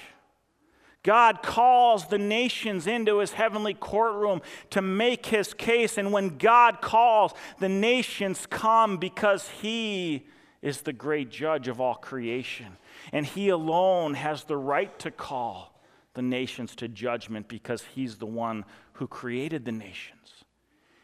God 1.03 1.43
calls 1.43 2.07
the 2.07 2.19
nations 2.19 2.87
into 2.87 3.19
his 3.19 3.33
heavenly 3.33 3.75
courtroom 3.75 4.41
to 4.71 4.81
make 4.81 5.27
his 5.27 5.53
case. 5.53 5.99
And 5.99 6.13
when 6.13 6.39
God 6.39 6.81
calls, 6.81 7.33
the 7.59 7.69
nations 7.69 8.47
come 8.47 8.99
because 8.99 9.49
he 9.49 10.27
is 10.61 10.83
the 10.83 10.93
great 10.93 11.29
judge 11.29 11.67
of 11.67 11.81
all 11.81 11.97
creation. 11.97 12.77
And 13.13 13.27
he 13.27 13.49
alone 13.49 14.15
has 14.15 14.45
the 14.45 14.57
right 14.57 14.97
to 15.01 15.11
call 15.11 15.81
the 16.15 16.23
nations 16.23 16.77
to 16.77 16.87
judgment 16.87 17.49
because 17.49 17.83
he's 17.95 18.17
the 18.19 18.27
one 18.27 18.65
who 18.95 19.09
created 19.09 19.65
the 19.65 19.73
nations. 19.73 20.42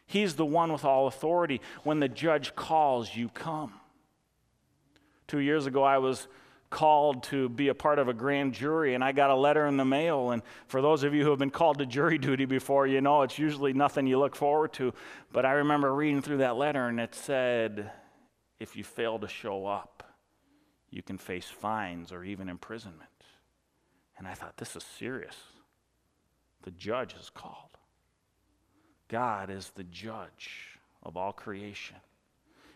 He's 0.09 0.35
the 0.35 0.47
one 0.47 0.73
with 0.73 0.87
all 0.87 1.07
authority. 1.07 1.61
When 1.85 2.01
the 2.01 2.09
judge 2.09 2.57
calls, 2.57 3.15
you 3.15 3.29
come. 3.29 3.75
Two 5.29 5.39
years 5.39 5.67
ago, 5.67 5.83
I 5.83 5.99
was 5.99 6.27
called 6.71 7.23
to 7.25 7.51
be 7.51 7.69
a 7.69 7.75
part 7.75 7.99
of 7.99 8.09
a 8.09 8.15
grand 8.15 8.55
jury, 8.55 8.95
and 8.95 9.05
I 9.05 9.13
got 9.13 9.29
a 9.29 9.35
letter 9.35 9.67
in 9.67 9.77
the 9.77 9.85
mail. 9.85 10.31
And 10.31 10.43
for 10.67 10.81
those 10.81 11.03
of 11.03 11.13
you 11.13 11.25
who 11.25 11.31
have 11.31 11.39
been 11.39 11.51
called 11.51 11.79
to 11.79 11.87
jury 11.87 12.17
duty 12.29 12.47
before, 12.47 12.87
you 12.87 13.03
know 13.03 13.21
it's 13.21 13.39
usually 13.39 13.75
nothing 13.75 14.07
you 14.07 14.19
look 14.19 14.35
forward 14.35 14.73
to. 14.75 14.95
But 15.31 15.45
I 15.45 15.53
remember 15.53 15.95
reading 15.95 16.23
through 16.23 16.39
that 16.39 16.57
letter, 16.57 16.89
and 16.89 16.99
it 16.99 17.15
said, 17.15 17.91
if 18.59 18.77
you 18.77 18.85
fail 18.85 19.19
to 19.19 19.29
show 19.29 19.67
up, 19.67 20.03
you 20.91 21.03
can 21.03 21.19
face 21.19 21.47
fines 21.47 22.13
or 22.13 22.25
even 22.25 22.49
imprisonment. 22.49 23.11
And 24.17 24.27
I 24.27 24.33
thought, 24.33 24.57
this 24.57 24.75
is 24.75 24.85
serious. 24.99 25.37
The 26.63 26.71
judge 26.71 27.15
is 27.21 27.31
called. 27.31 27.78
God 29.09 29.51
is 29.51 29.71
the 29.75 29.85
judge 29.85 30.79
of 31.03 31.17
all 31.17 31.33
creation. 31.33 31.97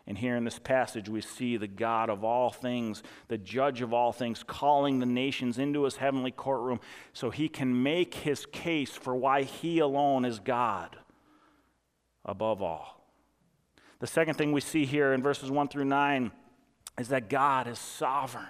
And 0.06 0.18
here 0.18 0.36
in 0.36 0.44
this 0.44 0.58
passage, 0.58 1.08
we 1.08 1.20
see 1.20 1.56
the 1.56 1.68
God 1.68 2.10
of 2.10 2.24
all 2.24 2.50
things, 2.50 3.02
the 3.28 3.38
judge 3.38 3.82
of 3.82 3.92
all 3.92 4.12
things, 4.12 4.42
calling 4.42 4.98
the 4.98 5.06
nations 5.06 5.58
into 5.58 5.84
his 5.84 5.96
heavenly 5.96 6.32
courtroom 6.32 6.80
so 7.12 7.30
he 7.30 7.48
can 7.48 7.82
make 7.82 8.14
his 8.14 8.44
case 8.46 8.90
for 8.90 9.14
why 9.14 9.44
he 9.44 9.78
alone 9.78 10.24
is 10.24 10.40
God 10.40 10.96
above 12.24 12.62
all. 12.62 13.06
The 14.00 14.08
second 14.08 14.34
thing 14.34 14.50
we 14.50 14.60
see 14.60 14.84
here 14.84 15.12
in 15.12 15.22
verses 15.22 15.50
1 15.50 15.68
through 15.68 15.84
9 15.84 16.32
is 16.98 17.08
that 17.08 17.30
God 17.30 17.68
is 17.68 17.78
sovereign. 17.78 18.46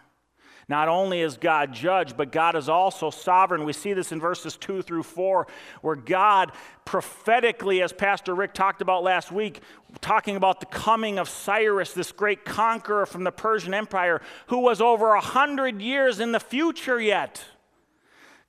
Not 0.69 0.89
only 0.89 1.21
is 1.21 1.37
God 1.37 1.73
judge, 1.73 2.17
but 2.17 2.33
God 2.33 2.57
is 2.57 2.69
also 2.69 3.11
sovereign. 3.11 3.65
We 3.65 3.73
see 3.73 3.93
this 3.93 4.13
in 4.13 4.21
verses 4.21 4.57
2 4.57 4.83
through 4.83 5.03
4, 5.03 5.47
where 5.81 5.97
God 5.97 6.53
prophetically, 6.85 7.83
as 7.83 7.93
Pastor 7.93 8.35
Rick 8.35 8.55
talked 8.55 8.83
about 8.83 9.03
last 9.03 9.33
week, 9.33 9.61
talking 10.01 10.37
about 10.37 10.61
the 10.61 10.67
coming 10.67 11.19
of 11.19 11.29
Cyrus, 11.29 11.93
this 11.93 12.13
great 12.13 12.45
conqueror 12.45 13.07
from 13.07 13.25
the 13.25 13.33
Persian 13.33 13.75
Empire, 13.75 14.21
who 14.47 14.59
was 14.59 14.81
over 14.81 15.15
a 15.15 15.21
hundred 15.21 15.81
years 15.81 16.21
in 16.21 16.33
the 16.33 16.41
future 16.41 17.01
yet. 17.01 17.45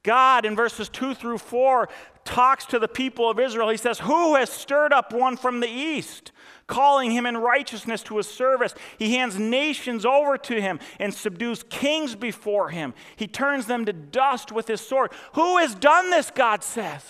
God, 0.03 0.45
in 0.45 0.55
verses 0.55 0.89
2 0.89 1.15
through 1.15 1.37
4, 1.37 1.89
talks 2.25 2.65
to 2.67 2.79
the 2.79 2.87
people 2.87 3.29
of 3.29 3.39
Israel. 3.39 3.69
He 3.69 3.77
says, 3.77 3.99
Who 3.99 4.35
has 4.35 4.49
stirred 4.49 4.93
up 4.93 5.13
one 5.13 5.37
from 5.37 5.59
the 5.59 5.69
east? 5.69 6.31
calling 6.67 7.11
him 7.11 7.25
in 7.25 7.37
righteousness 7.37 8.03
to 8.03 8.17
his 8.17 8.27
service. 8.27 8.73
He 8.97 9.13
hands 9.13 9.37
nations 9.37 10.05
over 10.05 10.37
to 10.37 10.61
him 10.61 10.79
and 10.99 11.13
subdues 11.13 11.63
kings 11.69 12.15
before 12.15 12.69
him. 12.69 12.93
He 13.15 13.27
turns 13.27 13.65
them 13.65 13.85
to 13.85 13.93
dust 13.93 14.51
with 14.51 14.67
his 14.67 14.81
sword. 14.81 15.11
Who 15.33 15.57
has 15.57 15.75
done 15.75 16.09
this, 16.09 16.31
God 16.31 16.63
says? 16.63 17.03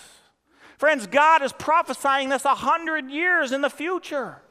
Friends, 0.77 1.07
God 1.07 1.41
is 1.43 1.53
prophesying 1.53 2.29
this 2.29 2.45
a 2.45 2.55
hundred 2.55 3.09
years 3.09 3.51
in 3.51 3.62
the 3.62 3.69
future. 3.69 4.41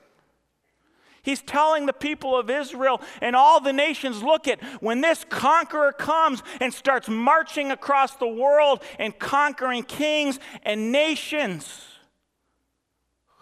He's 1.22 1.42
telling 1.42 1.86
the 1.86 1.92
people 1.92 2.36
of 2.36 2.50
Israel 2.50 3.00
and 3.20 3.36
all 3.36 3.60
the 3.60 3.72
nations 3.72 4.22
look 4.22 4.48
at 4.48 4.60
when 4.82 5.00
this 5.00 5.24
conqueror 5.28 5.92
comes 5.92 6.42
and 6.60 6.74
starts 6.74 7.08
marching 7.08 7.70
across 7.70 8.16
the 8.16 8.26
world 8.26 8.82
and 8.98 9.16
conquering 9.16 9.84
kings 9.84 10.40
and 10.64 10.90
nations. 10.90 11.84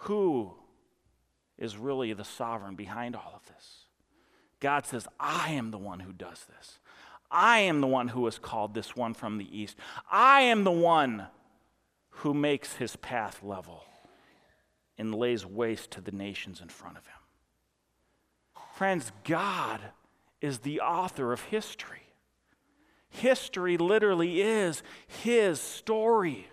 Who 0.01 0.53
is 1.61 1.77
really 1.77 2.11
the 2.13 2.25
sovereign 2.25 2.75
behind 2.75 3.15
all 3.15 3.33
of 3.35 3.45
this. 3.47 3.85
God 4.59 4.85
says, 4.85 5.07
I 5.19 5.51
am 5.51 5.71
the 5.71 5.77
one 5.77 5.99
who 5.99 6.11
does 6.11 6.45
this. 6.45 6.79
I 7.29 7.59
am 7.59 7.81
the 7.81 7.87
one 7.87 8.09
who 8.09 8.25
has 8.25 8.39
called 8.39 8.73
this 8.73 8.95
one 8.95 9.13
from 9.13 9.37
the 9.37 9.57
east. 9.57 9.77
I 10.11 10.41
am 10.41 10.63
the 10.63 10.71
one 10.71 11.27
who 12.09 12.33
makes 12.33 12.75
his 12.75 12.95
path 12.95 13.41
level 13.43 13.85
and 14.97 15.15
lays 15.15 15.45
waste 15.45 15.91
to 15.91 16.01
the 16.01 16.11
nations 16.11 16.61
in 16.61 16.67
front 16.67 16.97
of 16.97 17.05
him. 17.05 17.20
Friends, 18.81 19.11
God 19.25 19.79
is 20.41 20.57
the 20.57 20.81
author 20.81 21.31
of 21.31 21.41
history. 21.41 22.01
History 23.11 23.77
literally 23.77 24.41
is 24.41 24.81
his 25.05 25.61
story. 25.61 26.47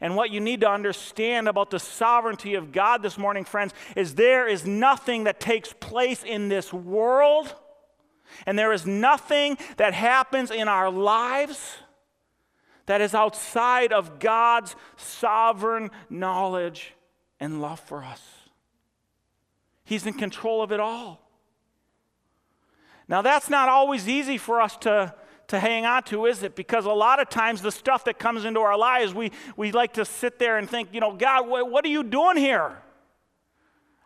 And 0.00 0.14
what 0.14 0.30
you 0.30 0.38
need 0.38 0.60
to 0.60 0.70
understand 0.70 1.48
about 1.48 1.70
the 1.70 1.80
sovereignty 1.80 2.54
of 2.54 2.70
God 2.70 3.02
this 3.02 3.18
morning, 3.18 3.42
friends, 3.42 3.74
is 3.96 4.14
there 4.14 4.46
is 4.46 4.64
nothing 4.64 5.24
that 5.24 5.40
takes 5.40 5.72
place 5.72 6.22
in 6.22 6.48
this 6.48 6.72
world, 6.72 7.52
and 8.46 8.56
there 8.56 8.72
is 8.72 8.86
nothing 8.86 9.58
that 9.76 9.92
happens 9.92 10.52
in 10.52 10.68
our 10.68 10.88
lives 10.88 11.78
that 12.86 13.00
is 13.00 13.12
outside 13.12 13.92
of 13.92 14.20
God's 14.20 14.76
sovereign 14.96 15.90
knowledge 16.08 16.94
and 17.40 17.60
love 17.60 17.80
for 17.80 18.04
us. 18.04 18.22
He's 19.82 20.06
in 20.06 20.14
control 20.14 20.62
of 20.62 20.70
it 20.70 20.78
all. 20.78 21.23
Now, 23.08 23.22
that's 23.22 23.50
not 23.50 23.68
always 23.68 24.08
easy 24.08 24.38
for 24.38 24.60
us 24.60 24.76
to 24.78 25.14
to 25.48 25.60
hang 25.60 25.84
on 25.84 26.02
to, 26.04 26.26
is 26.26 26.42
it? 26.42 26.56
Because 26.56 26.86
a 26.86 26.92
lot 26.92 27.20
of 27.20 27.28
times 27.28 27.62
the 27.62 27.72
stuff 27.72 28.04
that 28.04 28.18
comes 28.18 28.44
into 28.44 28.60
our 28.60 28.78
lives, 28.78 29.14
we, 29.14 29.32
we 29.56 29.72
like 29.72 29.94
to 29.94 30.04
sit 30.04 30.38
there 30.38 30.58
and 30.58 30.68
think, 30.68 30.88
you 30.92 31.00
know, 31.00 31.12
God, 31.14 31.48
what, 31.48 31.70
what 31.70 31.84
are 31.84 31.88
you 31.88 32.02
doing 32.02 32.36
here? 32.36 32.78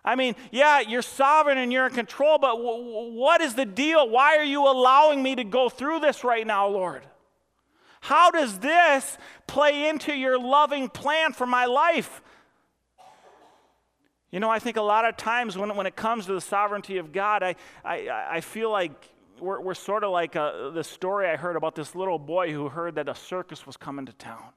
I 0.04 0.14
mean, 0.14 0.36
yeah, 0.50 0.80
you're 0.80 1.02
sovereign 1.02 1.58
and 1.58 1.72
you're 1.72 1.86
in 1.86 1.92
control, 1.92 2.38
but 2.38 2.56
w- 2.56 3.12
what 3.14 3.40
is 3.40 3.54
the 3.54 3.66
deal? 3.66 4.08
Why 4.08 4.36
are 4.36 4.44
you 4.44 4.66
allowing 4.66 5.22
me 5.22 5.34
to 5.36 5.44
go 5.44 5.68
through 5.68 6.00
this 6.00 6.24
right 6.24 6.46
now, 6.46 6.68
Lord? 6.68 7.02
How 8.00 8.30
does 8.30 8.58
this 8.60 9.18
play 9.46 9.88
into 9.88 10.14
your 10.14 10.38
loving 10.38 10.88
plan 10.88 11.32
for 11.32 11.46
my 11.46 11.66
life? 11.66 12.22
You 14.30 14.40
know, 14.40 14.50
I 14.50 14.58
think 14.58 14.76
a 14.76 14.82
lot 14.82 15.06
of 15.06 15.16
times 15.16 15.56
when, 15.56 15.74
when 15.74 15.86
it 15.86 15.96
comes 15.96 16.26
to 16.26 16.34
the 16.34 16.40
sovereignty 16.40 16.98
of 16.98 17.12
God, 17.12 17.42
I, 17.42 17.54
I, 17.84 18.26
I 18.30 18.40
feel 18.40 18.70
like 18.70 19.10
we're, 19.40 19.60
we're 19.60 19.74
sort 19.74 20.04
of 20.04 20.10
like 20.10 20.36
a, 20.36 20.70
the 20.74 20.84
story 20.84 21.28
I 21.28 21.36
heard 21.36 21.56
about 21.56 21.74
this 21.74 21.94
little 21.94 22.18
boy 22.18 22.52
who 22.52 22.68
heard 22.68 22.96
that 22.96 23.08
a 23.08 23.14
circus 23.14 23.66
was 23.66 23.76
coming 23.76 24.06
to 24.06 24.12
town. 24.12 24.50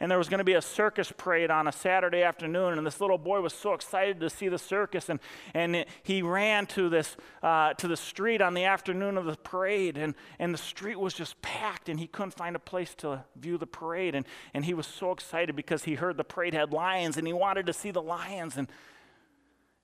And 0.00 0.10
there 0.10 0.18
was 0.18 0.28
going 0.28 0.38
to 0.38 0.44
be 0.44 0.54
a 0.54 0.62
circus 0.62 1.12
parade 1.16 1.50
on 1.50 1.66
a 1.66 1.72
Saturday 1.72 2.22
afternoon, 2.22 2.78
and 2.78 2.86
this 2.86 3.00
little 3.00 3.18
boy 3.18 3.40
was 3.40 3.52
so 3.52 3.74
excited 3.74 4.20
to 4.20 4.30
see 4.30 4.48
the 4.48 4.58
circus, 4.58 5.08
and, 5.08 5.20
and 5.54 5.84
he 6.02 6.22
ran 6.22 6.66
to 6.66 6.88
this 6.88 7.16
uh, 7.42 7.74
to 7.74 7.88
the 7.88 7.96
street 7.96 8.40
on 8.40 8.54
the 8.54 8.64
afternoon 8.64 9.16
of 9.16 9.24
the 9.24 9.36
parade, 9.36 9.96
and, 9.96 10.14
and 10.38 10.52
the 10.52 10.58
street 10.58 10.98
was 10.98 11.14
just 11.14 11.40
packed, 11.42 11.88
and 11.88 12.00
he 12.00 12.06
couldn't 12.06 12.32
find 12.32 12.56
a 12.56 12.60
place 12.60 12.94
to 12.96 13.24
view 13.36 13.58
the 13.58 13.66
parade, 13.66 14.14
and, 14.14 14.26
and 14.52 14.64
he 14.64 14.74
was 14.74 14.86
so 14.86 15.12
excited 15.12 15.54
because 15.56 15.84
he 15.84 15.94
heard 15.94 16.16
the 16.16 16.24
parade 16.24 16.54
had 16.54 16.72
lions, 16.72 17.16
and 17.16 17.26
he 17.26 17.32
wanted 17.32 17.66
to 17.66 17.72
see 17.72 17.90
the 17.90 18.02
lions, 18.02 18.56
and 18.56 18.68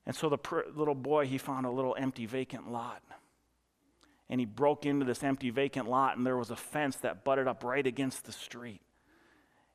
and 0.07 0.17
so 0.17 0.29
the 0.29 0.39
pr- 0.39 0.61
little 0.75 0.95
boy 0.95 1.27
he 1.27 1.39
found 1.39 1.67
a 1.67 1.71
little 1.71 1.95
empty 1.99 2.27
vacant 2.27 2.73
lot 2.73 3.03
and 4.31 4.39
he 4.39 4.47
broke 4.47 4.87
into 4.87 5.05
this 5.05 5.25
empty 5.25 5.51
vacant 5.51 5.89
lot, 5.89 6.17
and 6.17 6.25
there 6.25 6.37
was 6.37 6.51
a 6.51 6.57
fence 6.57 6.97
that 6.99 7.25
butted 7.25 7.49
up 7.49 7.65
right 7.65 7.85
against 7.85 8.25
the 8.25 8.33
street. 8.33 8.81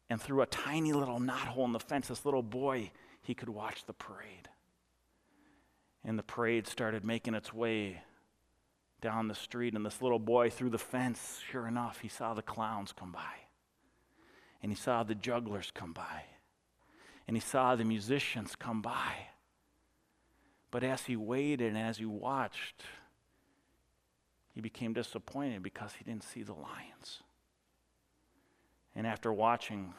And 0.09 0.21
through 0.21 0.41
a 0.41 0.47
tiny 0.47 0.93
little 0.93 1.19
knothole 1.19 1.65
in 1.65 1.71
the 1.71 1.79
fence, 1.79 2.07
this 2.07 2.25
little 2.25 2.43
boy, 2.43 2.91
he 3.21 3.33
could 3.33 3.50
watch 3.50 3.85
the 3.85 3.93
parade. 3.93 4.50
And 6.03 6.19
the 6.19 6.24
parade 6.24 6.67
started 6.67 7.03
making 7.03 7.33
its 7.33 7.53
way 7.53 8.01
down 9.01 9.27
the 9.27 9.35
street, 9.35 9.74
and 9.74 9.85
this 9.85 10.01
little 10.01 10.19
boy 10.19 10.50
through 10.50 10.69
the 10.69 10.77
fence, 10.77 11.39
sure 11.51 11.67
enough, 11.67 12.00
he 12.01 12.07
saw 12.07 12.33
the 12.33 12.41
clowns 12.41 12.91
come 12.91 13.12
by. 13.12 13.33
And 14.62 14.71
he 14.71 14.75
saw 14.75 15.03
the 15.03 15.15
jugglers 15.15 15.71
come 15.74 15.93
by. 15.93 16.24
And 17.27 17.35
he 17.35 17.41
saw 17.41 17.75
the 17.75 17.83
musicians 17.83 18.55
come 18.55 18.81
by. 18.81 19.27
But 20.71 20.83
as 20.83 21.03
he 21.03 21.15
waited 21.15 21.67
and 21.67 21.77
as 21.77 21.97
he 21.97 22.05
watched, 22.05 22.83
he 24.53 24.62
became 24.62 24.93
disappointed 24.93 25.62
because 25.63 25.93
he 25.93 26.03
didn't 26.03 26.24
see 26.24 26.43
the 26.43 26.53
lions. 26.53 27.21
And 28.95 29.05
after 29.05 29.31
watching 29.33 29.93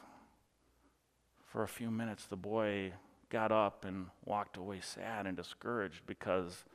for 1.45 1.63
a 1.63 1.67
few 1.67 1.91
minutes, 1.91 2.25
the 2.25 2.35
boy 2.35 2.93
got 3.29 3.51
up 3.51 3.85
and 3.85 4.07
walked 4.25 4.57
away 4.57 4.79
sad 4.81 5.27
and 5.27 5.37
discouraged 5.37 6.01
because 6.05 6.65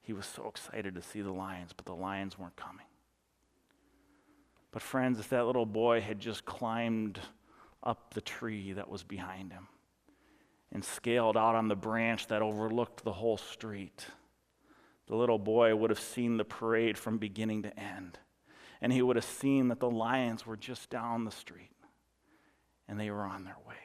he 0.00 0.12
was 0.12 0.26
so 0.26 0.48
excited 0.48 0.94
to 0.94 1.02
see 1.02 1.20
the 1.20 1.32
lions, 1.32 1.72
but 1.76 1.84
the 1.84 1.94
lions 1.94 2.38
weren't 2.38 2.56
coming. 2.56 2.86
But, 4.72 4.82
friends, 4.82 5.18
if 5.18 5.28
that 5.30 5.46
little 5.46 5.66
boy 5.66 6.00
had 6.00 6.20
just 6.20 6.44
climbed 6.44 7.20
up 7.82 8.14
the 8.14 8.20
tree 8.20 8.72
that 8.72 8.88
was 8.88 9.02
behind 9.02 9.52
him 9.52 9.66
and 10.72 10.84
scaled 10.84 11.36
out 11.36 11.56
on 11.56 11.68
the 11.68 11.76
branch 11.76 12.28
that 12.28 12.40
overlooked 12.40 13.02
the 13.02 13.12
whole 13.12 13.36
street, 13.36 14.06
the 15.08 15.16
little 15.16 15.38
boy 15.38 15.74
would 15.74 15.90
have 15.90 16.00
seen 16.00 16.36
the 16.36 16.44
parade 16.44 16.96
from 16.96 17.18
beginning 17.18 17.62
to 17.64 17.78
end. 17.78 18.18
And 18.82 18.92
he 18.92 19.02
would 19.02 19.16
have 19.16 19.24
seen 19.24 19.68
that 19.68 19.80
the 19.80 19.90
lions 19.90 20.46
were 20.46 20.56
just 20.56 20.90
down 20.90 21.24
the 21.24 21.30
street 21.30 21.70
and 22.88 22.98
they 22.98 23.10
were 23.10 23.24
on 23.24 23.44
their 23.44 23.56
way. 23.66 23.76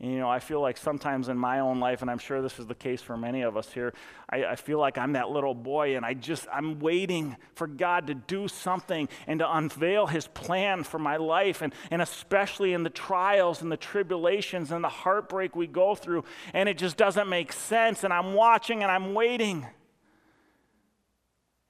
And, 0.00 0.12
you 0.12 0.18
know, 0.18 0.30
I 0.30 0.38
feel 0.38 0.62
like 0.62 0.78
sometimes 0.78 1.28
in 1.28 1.36
my 1.36 1.60
own 1.60 1.78
life, 1.78 2.00
and 2.00 2.10
I'm 2.10 2.18
sure 2.18 2.40
this 2.40 2.58
is 2.58 2.66
the 2.66 2.74
case 2.74 3.02
for 3.02 3.18
many 3.18 3.42
of 3.42 3.58
us 3.58 3.70
here, 3.70 3.92
I, 4.30 4.44
I, 4.44 4.56
feel 4.56 4.78
like 4.78 4.96
I'm 4.96 5.12
that 5.12 5.30
little 5.30 5.54
boy 5.54 5.94
and 5.94 6.06
I 6.06 6.14
just, 6.14 6.46
I'm 6.50 6.80
waiting 6.80 7.36
for 7.54 7.66
God 7.66 8.06
to 8.06 8.14
do 8.14 8.48
something 8.48 9.10
and 9.26 9.40
to 9.40 9.56
unveil 9.56 10.06
his 10.06 10.26
plan 10.28 10.84
for 10.84 10.98
my 10.98 11.18
life, 11.18 11.60
and, 11.60 11.74
and 11.90 12.00
especially 12.00 12.72
in 12.72 12.82
the 12.82 12.90
trials 12.90 13.60
and 13.60 13.70
the 13.70 13.76
tribulations 13.76 14.70
and 14.70 14.82
the 14.82 14.88
heartbreak 14.88 15.54
we 15.54 15.66
go 15.66 15.94
through, 15.94 16.24
and 16.54 16.66
it 16.66 16.78
just 16.78 16.96
doesn't 16.96 17.28
make 17.28 17.52
sense. 17.52 18.02
And 18.02 18.12
I'm 18.12 18.32
watching 18.32 18.82
and 18.82 18.90
I'm 18.90 19.12
waiting. 19.12 19.66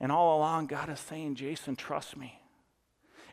And 0.00 0.10
all 0.10 0.38
along, 0.38 0.66
God 0.66 0.88
is 0.88 1.00
saying, 1.00 1.34
Jason, 1.34 1.76
trust 1.76 2.16
me. 2.16 2.40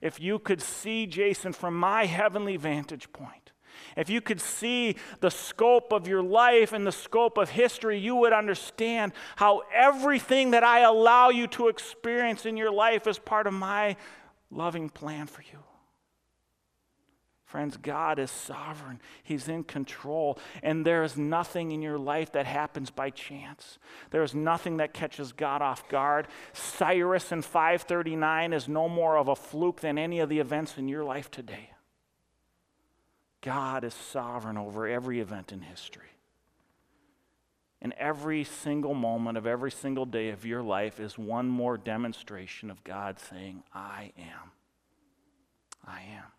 If 0.01 0.19
you 0.19 0.38
could 0.38 0.62
see 0.62 1.07
Jason 1.07 1.53
from 1.53 1.77
my 1.79 2.05
heavenly 2.05 2.57
vantage 2.57 3.12
point, 3.13 3.51
if 3.95 4.09
you 4.09 4.21
could 4.21 4.41
see 4.41 4.95
the 5.21 5.31
scope 5.31 5.91
of 5.91 6.07
your 6.07 6.21
life 6.21 6.74
and 6.74 6.86
the 6.86 6.91
scope 6.91 7.38
of 7.38 7.50
history, 7.50 7.97
you 8.00 8.15
would 8.15 8.33
understand 8.33 9.13
how 9.36 9.63
everything 9.74 10.51
that 10.51 10.63
I 10.63 10.81
allow 10.81 11.29
you 11.29 11.47
to 11.47 11.67
experience 11.67 12.45
in 12.45 12.57
your 12.57 12.71
life 12.71 13.07
is 13.07 13.17
part 13.17 13.47
of 13.47 13.53
my 13.53 13.95
loving 14.51 14.89
plan 14.89 15.27
for 15.27 15.41
you. 15.41 15.59
Friends, 17.48 17.77
God 17.77 18.20
is 18.20 18.30
sovereign. 18.30 19.00
He's 19.24 19.48
in 19.48 19.63
control. 19.63 20.38
And 20.62 20.86
there 20.86 21.04
is 21.04 21.16
nothing 21.16 21.72
in 21.72 21.82
your 21.82 21.98
life 21.98 22.34
that 22.34 22.46
happens 22.46 22.89
by 22.89 23.10
chance. 23.10 23.80
There 24.12 24.22
is 24.22 24.36
nothing 24.36 24.77
that 24.77 24.94
catches 24.94 25.32
God 25.32 25.62
off 25.62 25.88
guard. 25.88 26.27
Cyrus 26.51 27.32
in 27.32 27.42
539 27.42 28.51
is 28.51 28.68
no 28.68 28.89
more 28.89 29.18
of 29.18 29.30
a 29.30 29.36
fluke 29.36 29.80
than 29.80 29.98
any 29.98 30.20
of 30.20 30.27
the 30.27 30.39
events 30.39 30.77
in 30.77 30.89
your 30.89 31.06
life 31.06 31.32
today. 31.32 31.70
God 33.39 33.86
is 33.86 33.94
sovereign 33.94 34.58
over 34.58 34.86
every 34.86 35.22
event 35.22 35.54
in 35.54 35.62
history. 35.62 36.04
And 37.82 37.94
every 37.94 38.44
single 38.44 38.94
moment 38.94 39.38
of 39.38 39.48
every 39.48 39.72
single 39.72 40.06
day 40.06 40.32
of 40.32 40.46
your 40.46 40.63
life 40.63 41.00
is 41.00 41.18
one 41.18 41.48
more 41.48 41.77
demonstration 41.77 42.70
of 42.70 42.84
God 42.84 43.20
saying, 43.20 43.63
I 43.74 44.12
am. 44.18 44.51
I 45.86 46.01
am. 46.01 46.37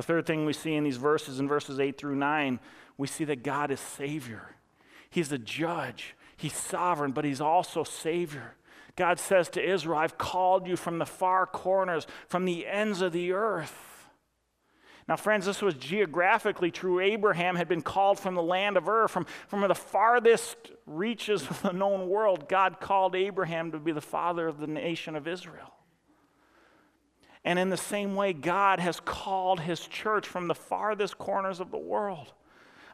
The 0.00 0.06
third 0.06 0.24
thing 0.24 0.46
we 0.46 0.54
see 0.54 0.76
in 0.76 0.84
these 0.84 0.96
verses, 0.96 1.40
in 1.40 1.46
verses 1.46 1.78
8 1.78 1.98
through 1.98 2.14
9, 2.14 2.58
we 2.96 3.06
see 3.06 3.24
that 3.24 3.42
God 3.42 3.70
is 3.70 3.80
Savior. 3.80 4.56
He's 5.10 5.28
the 5.28 5.36
judge, 5.36 6.16
He's 6.38 6.54
sovereign, 6.54 7.12
but 7.12 7.26
He's 7.26 7.42
also 7.42 7.84
Savior. 7.84 8.56
God 8.96 9.18
says 9.18 9.50
to 9.50 9.62
Israel, 9.62 9.98
I've 9.98 10.16
called 10.16 10.66
you 10.66 10.76
from 10.76 10.98
the 10.98 11.04
far 11.04 11.44
corners, 11.44 12.06
from 12.28 12.46
the 12.46 12.66
ends 12.66 13.02
of 13.02 13.12
the 13.12 13.32
earth. 13.32 14.06
Now, 15.06 15.16
friends, 15.16 15.44
this 15.44 15.60
was 15.60 15.74
geographically 15.74 16.70
true. 16.70 16.98
Abraham 16.98 17.56
had 17.56 17.68
been 17.68 17.82
called 17.82 18.18
from 18.18 18.34
the 18.34 18.42
land 18.42 18.78
of 18.78 18.88
Ur, 18.88 19.06
from, 19.06 19.26
from 19.48 19.60
the 19.68 19.74
farthest 19.74 20.56
reaches 20.86 21.42
of 21.42 21.60
the 21.60 21.72
known 21.74 22.08
world. 22.08 22.48
God 22.48 22.80
called 22.80 23.14
Abraham 23.14 23.70
to 23.72 23.78
be 23.78 23.92
the 23.92 24.00
father 24.00 24.48
of 24.48 24.60
the 24.60 24.66
nation 24.66 25.14
of 25.14 25.28
Israel. 25.28 25.74
And 27.44 27.58
in 27.58 27.70
the 27.70 27.76
same 27.76 28.14
way, 28.14 28.32
God 28.32 28.80
has 28.80 29.00
called 29.00 29.60
his 29.60 29.80
church 29.86 30.26
from 30.26 30.48
the 30.48 30.54
farthest 30.54 31.18
corners 31.18 31.60
of 31.60 31.70
the 31.70 31.78
world. 31.78 32.32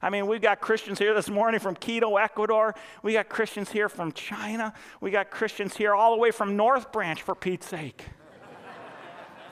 I 0.01 0.11
mean, 0.11 0.27
we've 0.27 0.43
got 0.43 0.61
Christians 0.61 0.99
here 0.99 1.15
this 1.15 1.29
morning 1.29 1.59
from 1.59 1.75
Quito, 1.75 2.17
Ecuador. 2.17 2.75
We 3.03 3.15
got 3.15 3.29
Christians 3.29 3.73
here 3.73 3.89
from 3.89 4.13
China. 4.13 4.73
We 5.01 5.11
got 5.11 5.31
Christians 5.31 5.77
here 5.77 5.95
all 5.95 6.15
the 6.15 6.21
way 6.21 6.31
from 6.31 6.57
North 6.57 6.93
Branch, 6.93 7.21
for 7.21 7.35
Pete's 7.35 7.67
sake. 7.67 8.05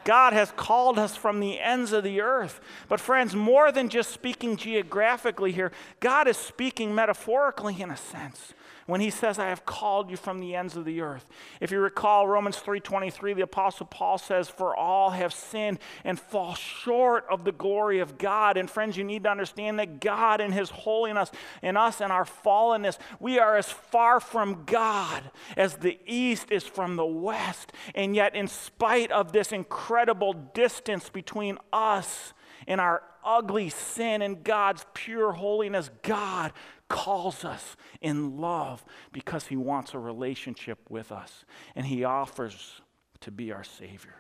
God 0.05 0.35
has 0.35 0.53
called 0.53 0.99
us 0.99 1.17
from 1.17 1.41
the 1.41 1.59
ends 1.59 1.93
of 1.93 2.05
the 2.05 2.21
earth. 2.21 2.61
But, 2.89 3.01
friends, 3.01 3.35
more 3.35 3.73
than 3.73 3.89
just 3.89 4.11
speaking 4.11 4.57
geographically 4.57 5.51
here, 5.51 5.73
God 5.99 6.29
is 6.29 6.37
speaking 6.37 6.95
metaphorically 6.95 7.81
in 7.81 7.91
a 7.91 7.97
sense 7.97 8.53
when 8.87 9.01
he 9.01 9.11
says 9.11 9.39
i 9.39 9.49
have 9.49 9.65
called 9.65 10.11
you 10.11 10.17
from 10.17 10.41
the 10.41 10.55
ends 10.55 10.77
of 10.77 10.85
the 10.85 11.01
earth. 11.01 11.29
If 11.61 11.71
you 11.71 11.81
recall 11.81 12.27
romans 12.27 12.57
3.23 12.59 13.37
the 13.37 13.43
apostle 13.43 13.87
paul 13.87 14.19
says 14.19 14.49
for 14.49 14.77
all 14.77 15.11
have 15.11 15.33
sinned 15.33 15.79
and 16.05 16.19
fall 16.19 16.55
short 16.55 17.25
of 17.31 17.45
the 17.45 17.53
glory 17.53 18.01
of 18.01 18.19
god. 18.19 18.57
And 18.57 18.71
friends 18.71 18.97
you 18.97 19.05
need 19.05 19.25
to 19.25 19.31
understand 19.31 19.79
that 19.79 20.01
god 20.01 20.41
in 20.41 20.53
his 20.53 20.71
holiness 20.71 21.31
in 21.63 21.77
us 21.77 22.01
and 22.01 22.13
our 22.13 22.25
fallenness 22.25 22.99
we 23.21 23.39
are 23.39 23.57
as 23.57 23.71
far 23.71 24.21
from 24.21 24.65
god 24.65 25.31
as 25.57 25.77
the 25.77 25.99
east 26.07 26.51
is 26.51 26.65
from 26.65 26.97
the 26.97 27.07
west. 27.07 27.73
And 27.95 28.15
yet 28.15 28.35
in 28.35 28.49
spite 28.49 29.11
of 29.11 29.33
this 29.33 29.53
incredible 29.53 30.33
distance 30.33 31.09
between 31.09 31.59
us 31.73 32.33
and 32.67 32.81
our 32.81 33.03
ugly 33.25 33.71
sin 33.71 34.23
and 34.23 34.45
God's 34.45 34.85
pure 34.93 35.33
holiness, 35.33 35.91
God 36.03 36.53
calls 36.89 37.45
us 37.45 37.77
in 38.01 38.39
love 38.39 38.85
because 39.13 39.47
he 39.47 39.57
wants 39.57 39.95
a 39.95 39.99
relationship 39.99 40.79
with 40.89 41.11
us 41.13 41.45
and 41.75 41.87
he 41.87 42.05
offers 42.05 42.81
to 43.21 43.31
be 43.31 43.53
our 43.53 43.65
Savior. 43.65 44.17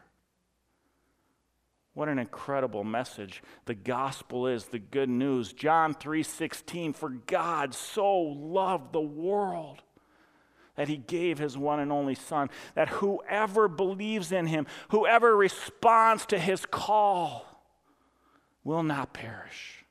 What 1.94 2.09
an 2.09 2.18
incredible 2.18 2.83
message 2.83 3.42
the 3.66 3.74
gospel 3.74 4.48
is, 4.48 4.66
the 4.66 4.81
good 4.81 5.09
news. 5.09 5.53
John 5.53 5.94
3:16 5.94 6.92
for 6.92 7.11
God 7.11 7.72
so 7.74 8.12
loved 8.18 8.92
the 8.92 9.00
world 9.00 9.83
that 10.74 10.88
he 10.88 10.96
gave 10.96 11.38
his 11.38 11.57
one 11.57 11.79
and 11.79 11.92
only 11.92 12.16
son 12.16 12.50
that 12.74 12.88
whoever 12.88 13.68
believes 13.68 14.33
in 14.33 14.48
him, 14.48 14.66
whoever 14.88 15.37
responds 15.37 16.27
to 16.27 16.38
his 16.38 16.66
call 16.66 17.46
will 18.64 18.83
not 18.83 19.12
perish 19.12 19.84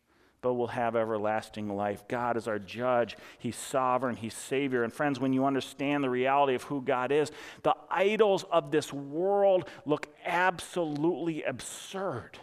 but 0.44 0.54
will 0.54 0.68
have 0.68 0.96
everlasting 0.96 1.76
life. 1.76 2.08
God 2.08 2.38
is 2.38 2.48
our 2.48 2.60
judge. 2.60 3.18
He's 3.40 3.56
sovereign. 3.56 4.18
He's 4.18 4.36
Savior. 4.36 4.84
And 4.84 4.94
friends, 4.94 5.20
when 5.20 5.34
you 5.34 5.46
understand 5.46 6.04
the 6.04 6.10
reality 6.10 6.54
of 6.54 6.64
who 6.64 6.82
God 6.82 7.12
is, 7.12 7.32
the 7.64 7.76
idols 7.90 8.44
of 8.52 8.70
this 8.70 8.94
world 8.94 9.68
look 9.86 10.08
absolutely 10.26 11.44
absurd 11.44 12.38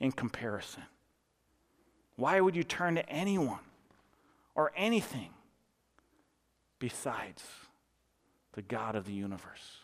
in 0.00 0.10
comparison. 0.10 0.82
Why 2.16 2.40
would 2.40 2.56
you 2.56 2.64
turn 2.64 2.96
to 2.96 3.08
anyone 3.08 3.60
or 4.54 4.72
anything 4.76 5.30
besides 6.80 7.44
the 8.52 8.62
God 8.62 8.96
of 8.96 9.06
the 9.06 9.12
universe? 9.12 9.78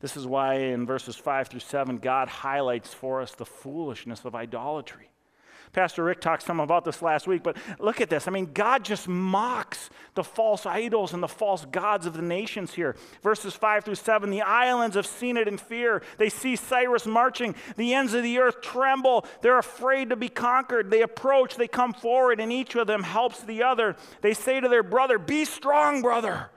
This 0.00 0.18
is 0.18 0.26
why 0.26 0.54
in 0.56 0.86
verses 0.86 1.16
5 1.16 1.48
through 1.48 1.60
7, 1.60 1.96
God 1.96 2.28
highlights 2.28 2.92
for 2.92 3.22
us 3.22 3.34
the 3.34 3.46
foolishness 3.46 4.26
of 4.26 4.34
idolatry. 4.34 5.10
Pastor 5.72 6.04
Rick 6.04 6.20
talked 6.20 6.42
some 6.42 6.60
about 6.60 6.84
this 6.84 7.02
last 7.02 7.26
week, 7.26 7.42
but 7.42 7.56
look 7.78 8.00
at 8.00 8.10
this. 8.10 8.26
I 8.26 8.30
mean, 8.30 8.52
God 8.52 8.84
just 8.84 9.08
mocks 9.08 9.90
the 10.14 10.24
false 10.24 10.66
idols 10.66 11.12
and 11.12 11.22
the 11.22 11.28
false 11.28 11.64
gods 11.66 12.06
of 12.06 12.14
the 12.14 12.22
nations 12.22 12.74
here. 12.74 12.96
Verses 13.22 13.54
5 13.54 13.84
through 13.84 13.94
7 13.94 14.30
the 14.30 14.42
islands 14.42 14.96
have 14.96 15.06
seen 15.06 15.36
it 15.36 15.48
in 15.48 15.58
fear. 15.58 16.02
They 16.16 16.28
see 16.28 16.56
Cyrus 16.56 17.06
marching. 17.06 17.54
The 17.76 17.94
ends 17.94 18.14
of 18.14 18.22
the 18.22 18.38
earth 18.38 18.60
tremble. 18.60 19.26
They're 19.42 19.58
afraid 19.58 20.10
to 20.10 20.16
be 20.16 20.28
conquered. 20.28 20.90
They 20.90 21.02
approach, 21.02 21.56
they 21.56 21.68
come 21.68 21.92
forward, 21.92 22.40
and 22.40 22.52
each 22.52 22.74
of 22.74 22.86
them 22.86 23.02
helps 23.02 23.40
the 23.42 23.62
other. 23.62 23.96
They 24.20 24.34
say 24.34 24.60
to 24.60 24.68
their 24.68 24.82
brother, 24.82 25.18
Be 25.18 25.44
strong, 25.44 26.02
brother. 26.02 26.50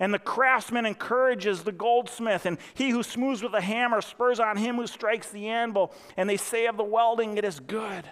And 0.00 0.14
the 0.14 0.18
craftsman 0.18 0.86
encourages 0.86 1.64
the 1.64 1.72
goldsmith, 1.72 2.46
and 2.46 2.58
he 2.74 2.90
who 2.90 3.02
smooths 3.02 3.42
with 3.42 3.54
a 3.54 3.60
hammer 3.60 4.00
spurs 4.00 4.38
on 4.38 4.56
him 4.56 4.76
who 4.76 4.86
strikes 4.86 5.30
the 5.30 5.48
anvil. 5.48 5.92
And 6.16 6.30
they 6.30 6.36
say 6.36 6.66
of 6.66 6.76
the 6.76 6.84
welding, 6.84 7.36
It 7.36 7.44
is 7.44 7.58
good. 7.60 8.04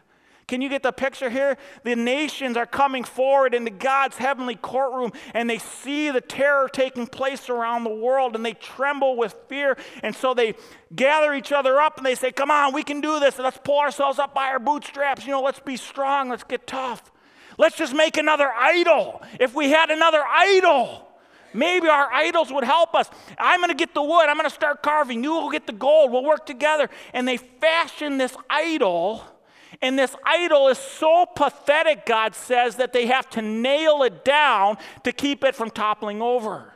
Can 0.49 0.61
you 0.61 0.69
get 0.69 0.85
the 0.85 0.93
picture 0.93 1.29
here? 1.29 1.57
The 1.83 1.97
nations 1.97 2.57
are 2.57 2.67
coming 2.67 3.03
forward 3.03 3.53
into 3.53 3.73
God's 3.73 4.17
heavenly 4.17 4.55
courtroom 4.55 5.11
and 5.35 5.51
they 5.51 5.59
see 5.59 6.13
the 6.13 6.21
terror 6.21 6.69
taking 6.73 7.09
place 7.09 7.49
around 7.49 7.83
the 7.83 7.91
world 7.91 8.37
and 8.37 8.47
they 8.47 8.53
tremble 8.53 9.17
with 9.17 9.35
fear. 9.49 9.77
And 10.05 10.15
so 10.15 10.35
they 10.35 10.55
gather 10.95 11.35
each 11.35 11.51
other 11.51 11.81
up 11.81 11.97
and 11.97 12.07
they 12.07 12.15
say, 12.15 12.31
Come 12.31 12.53
on, 12.53 12.73
we 12.73 12.85
can 12.85 13.01
do 13.01 13.19
this. 13.19 13.41
Let's 13.41 13.59
pull 13.59 13.81
ourselves 13.81 14.21
up 14.21 14.35
by 14.35 14.45
our 14.45 14.61
bootstraps. 14.61 15.27
You 15.27 15.33
know, 15.33 15.43
let's 15.43 15.59
be 15.59 15.77
strong. 15.77 16.29
Let's 16.29 16.45
get 16.45 16.65
tough. 16.65 17.11
Let's 17.59 17.77
just 17.77 17.93
make 17.95 18.17
another 18.17 18.49
idol. 18.49 19.23
If 19.41 19.53
we 19.53 19.71
had 19.71 19.91
another 19.91 20.23
idol, 20.23 21.09
maybe 21.55 21.89
our 21.89 22.13
idols 22.13 22.53
would 22.53 22.65
help 22.65 22.95
us. 22.95 23.11
I'm 23.37 23.59
going 23.59 23.71
to 23.71 23.75
get 23.75 23.95
the 23.95 24.03
wood. 24.03 24.27
I'm 24.29 24.37
going 24.37 24.49
to 24.49 24.55
start 24.55 24.81
carving. 24.81 25.25
You 25.25 25.33
will 25.33 25.51
get 25.51 25.67
the 25.67 25.73
gold. 25.73 26.13
We'll 26.13 26.23
work 26.23 26.47
together. 26.47 26.89
And 27.13 27.27
they 27.27 27.37
fashion 27.37 28.19
this 28.19 28.37
idol 28.49 29.25
and 29.83 29.99
this 29.99 30.15
idol 30.25 30.69
is 30.69 30.79
so 30.79 31.27
pathetic, 31.27 32.07
God 32.07 32.35
says, 32.35 32.77
that 32.77 32.93
they 32.93 33.07
have 33.07 33.29
to 33.31 33.43
nail 33.43 34.03
it 34.03 34.25
down 34.25 34.79
to 35.05 35.13
keep 35.13 35.45
it 35.45 35.55
from 35.55 35.71
toppling 35.71 36.23
over. 36.23 36.73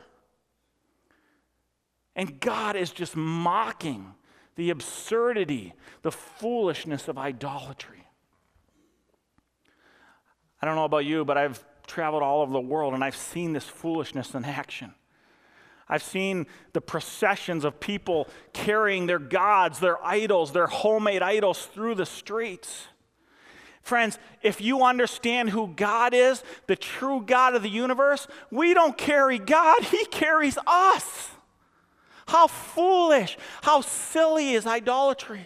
And 2.15 2.39
God 2.39 2.75
is 2.75 2.91
just 2.91 3.15
mocking 3.15 4.13
the 4.55 4.69
absurdity, 4.69 5.73
the 6.01 6.11
foolishness 6.11 7.07
of 7.07 7.17
idolatry. 7.17 8.05
I 10.61 10.65
don't 10.65 10.75
know 10.75 10.85
about 10.85 11.05
you, 11.05 11.25
but 11.25 11.37
I've 11.37 11.63
traveled 11.87 12.21
all 12.21 12.41
over 12.41 12.53
the 12.53 12.59
world 12.59 12.93
and 12.93 13.03
I've 13.03 13.15
seen 13.15 13.53
this 13.53 13.65
foolishness 13.65 14.35
in 14.35 14.45
action. 14.45 14.93
I've 15.91 16.01
seen 16.01 16.47
the 16.71 16.79
processions 16.79 17.65
of 17.65 17.81
people 17.81 18.29
carrying 18.53 19.07
their 19.07 19.19
gods, 19.19 19.79
their 19.79 20.03
idols, 20.03 20.53
their 20.53 20.67
homemade 20.67 21.21
idols 21.21 21.65
through 21.65 21.95
the 21.95 22.05
streets. 22.05 22.87
Friends, 23.81 24.17
if 24.41 24.61
you 24.61 24.83
understand 24.85 25.49
who 25.49 25.67
God 25.67 26.13
is, 26.13 26.43
the 26.67 26.77
true 26.77 27.21
God 27.25 27.55
of 27.55 27.61
the 27.61 27.69
universe, 27.69 28.25
we 28.49 28.73
don't 28.73 28.97
carry 28.97 29.37
God, 29.37 29.83
He 29.83 30.05
carries 30.05 30.57
us. 30.65 31.31
How 32.25 32.47
foolish, 32.47 33.37
how 33.61 33.81
silly 33.81 34.53
is 34.53 34.65
idolatry. 34.65 35.45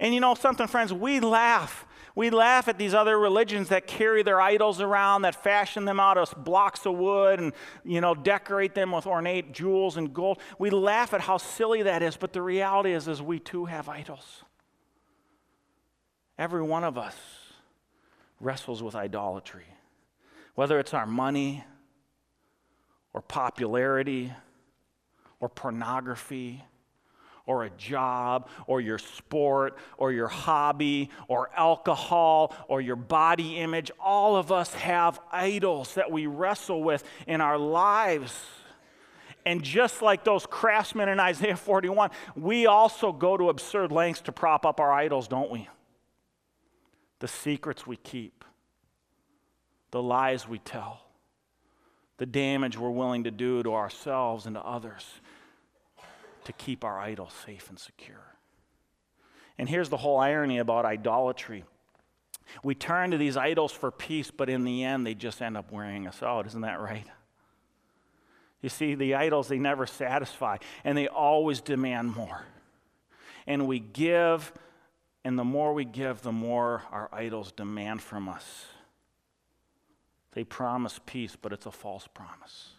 And 0.00 0.12
you 0.12 0.18
know 0.18 0.34
something, 0.34 0.66
friends, 0.66 0.92
we 0.92 1.20
laugh 1.20 1.86
we 2.14 2.30
laugh 2.30 2.68
at 2.68 2.78
these 2.78 2.94
other 2.94 3.18
religions 3.18 3.68
that 3.68 3.86
carry 3.86 4.22
their 4.22 4.40
idols 4.40 4.80
around, 4.80 5.22
that 5.22 5.42
fashion 5.42 5.84
them 5.84 6.00
out 6.00 6.18
of 6.18 6.34
blocks 6.44 6.86
of 6.86 6.96
wood 6.96 7.38
and, 7.38 7.52
you 7.84 8.00
know, 8.00 8.14
decorate 8.14 8.74
them 8.74 8.90
with 8.90 9.06
ornate 9.06 9.52
jewels 9.52 9.96
and 9.96 10.12
gold. 10.12 10.38
We 10.58 10.70
laugh 10.70 11.14
at 11.14 11.20
how 11.20 11.36
silly 11.36 11.82
that 11.82 12.02
is, 12.02 12.16
but 12.16 12.32
the 12.32 12.42
reality 12.42 12.92
is, 12.92 13.08
is 13.08 13.22
we 13.22 13.38
too 13.38 13.66
have 13.66 13.88
idols. 13.88 14.42
Every 16.38 16.62
one 16.62 16.84
of 16.84 16.96
us 16.98 17.16
wrestles 18.40 18.82
with 18.82 18.94
idolatry, 18.94 19.66
whether 20.54 20.78
it's 20.78 20.94
our 20.94 21.06
money 21.06 21.64
or 23.12 23.20
popularity 23.20 24.32
or 25.38 25.48
pornography 25.48 26.64
or 27.50 27.64
a 27.64 27.70
job 27.70 28.48
or 28.68 28.80
your 28.80 28.96
sport 28.96 29.76
or 29.98 30.12
your 30.12 30.28
hobby 30.28 31.10
or 31.26 31.50
alcohol 31.56 32.54
or 32.68 32.80
your 32.80 32.94
body 32.94 33.56
image. 33.56 33.90
All 33.98 34.36
of 34.36 34.52
us 34.52 34.72
have 34.74 35.18
idols 35.32 35.94
that 35.94 36.12
we 36.12 36.28
wrestle 36.28 36.80
with 36.80 37.02
in 37.26 37.40
our 37.40 37.58
lives. 37.58 38.40
And 39.44 39.64
just 39.64 40.00
like 40.00 40.22
those 40.22 40.46
craftsmen 40.46 41.08
in 41.08 41.18
Isaiah 41.18 41.56
41, 41.56 42.10
we 42.36 42.66
also 42.66 43.10
go 43.10 43.36
to 43.36 43.48
absurd 43.48 43.90
lengths 43.90 44.20
to 44.22 44.32
prop 44.32 44.64
up 44.64 44.78
our 44.78 44.92
idols, 44.92 45.26
don't 45.26 45.50
we? 45.50 45.68
The 47.18 47.28
secrets 47.28 47.84
we 47.84 47.96
keep, 47.96 48.44
the 49.90 50.00
lies 50.00 50.46
we 50.46 50.60
tell, 50.60 51.00
the 52.18 52.26
damage 52.26 52.78
we're 52.78 52.90
willing 52.90 53.24
to 53.24 53.32
do 53.32 53.64
to 53.64 53.74
ourselves 53.74 54.46
and 54.46 54.54
to 54.54 54.62
others 54.62 55.04
to 56.44 56.52
keep 56.52 56.84
our 56.84 56.98
idols 56.98 57.32
safe 57.44 57.68
and 57.68 57.78
secure. 57.78 58.36
And 59.58 59.68
here's 59.68 59.88
the 59.88 59.98
whole 59.98 60.18
irony 60.18 60.58
about 60.58 60.84
idolatry. 60.84 61.64
We 62.64 62.74
turn 62.74 63.10
to 63.10 63.18
these 63.18 63.36
idols 63.36 63.72
for 63.72 63.90
peace, 63.90 64.30
but 64.30 64.48
in 64.48 64.64
the 64.64 64.84
end, 64.84 65.06
they 65.06 65.14
just 65.14 65.42
end 65.42 65.56
up 65.56 65.70
wearing 65.70 66.06
us 66.06 66.22
out. 66.22 66.46
Isn't 66.46 66.62
that 66.62 66.80
right? 66.80 67.06
You 68.62 68.68
see, 68.68 68.94
the 68.94 69.14
idols, 69.14 69.48
they 69.48 69.58
never 69.58 69.86
satisfy, 69.86 70.58
and 70.84 70.96
they 70.96 71.08
always 71.08 71.60
demand 71.60 72.14
more. 72.14 72.42
And 73.46 73.66
we 73.66 73.78
give, 73.78 74.52
and 75.24 75.38
the 75.38 75.44
more 75.44 75.72
we 75.72 75.84
give, 75.84 76.22
the 76.22 76.32
more 76.32 76.82
our 76.90 77.08
idols 77.12 77.52
demand 77.52 78.02
from 78.02 78.28
us. 78.28 78.66
They 80.32 80.44
promise 80.44 81.00
peace, 81.06 81.36
but 81.40 81.52
it's 81.52 81.66
a 81.66 81.70
false 81.70 82.06
promise. 82.12 82.70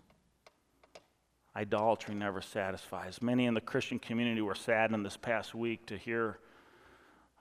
Idolatry 1.55 2.15
never 2.15 2.41
satisfies. 2.41 3.21
Many 3.21 3.45
in 3.45 3.53
the 3.53 3.61
Christian 3.61 3.99
community 3.99 4.41
were 4.41 4.55
saddened 4.55 5.05
this 5.05 5.17
past 5.17 5.53
week 5.53 5.85
to 5.87 5.97
hear 5.97 6.39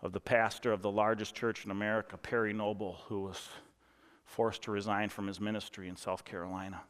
of 0.02 0.12
the 0.12 0.20
pastor 0.20 0.72
of 0.72 0.82
the 0.82 0.90
largest 0.90 1.34
church 1.34 1.64
in 1.64 1.70
America, 1.70 2.16
Perry 2.16 2.52
Noble, 2.52 3.02
who 3.06 3.20
was 3.20 3.48
forced 4.24 4.62
to 4.62 4.70
resign 4.70 5.08
from 5.10 5.26
his 5.26 5.40
ministry 5.40 5.88
in 5.88 5.96
South 5.96 6.24
Carolina. 6.24 6.80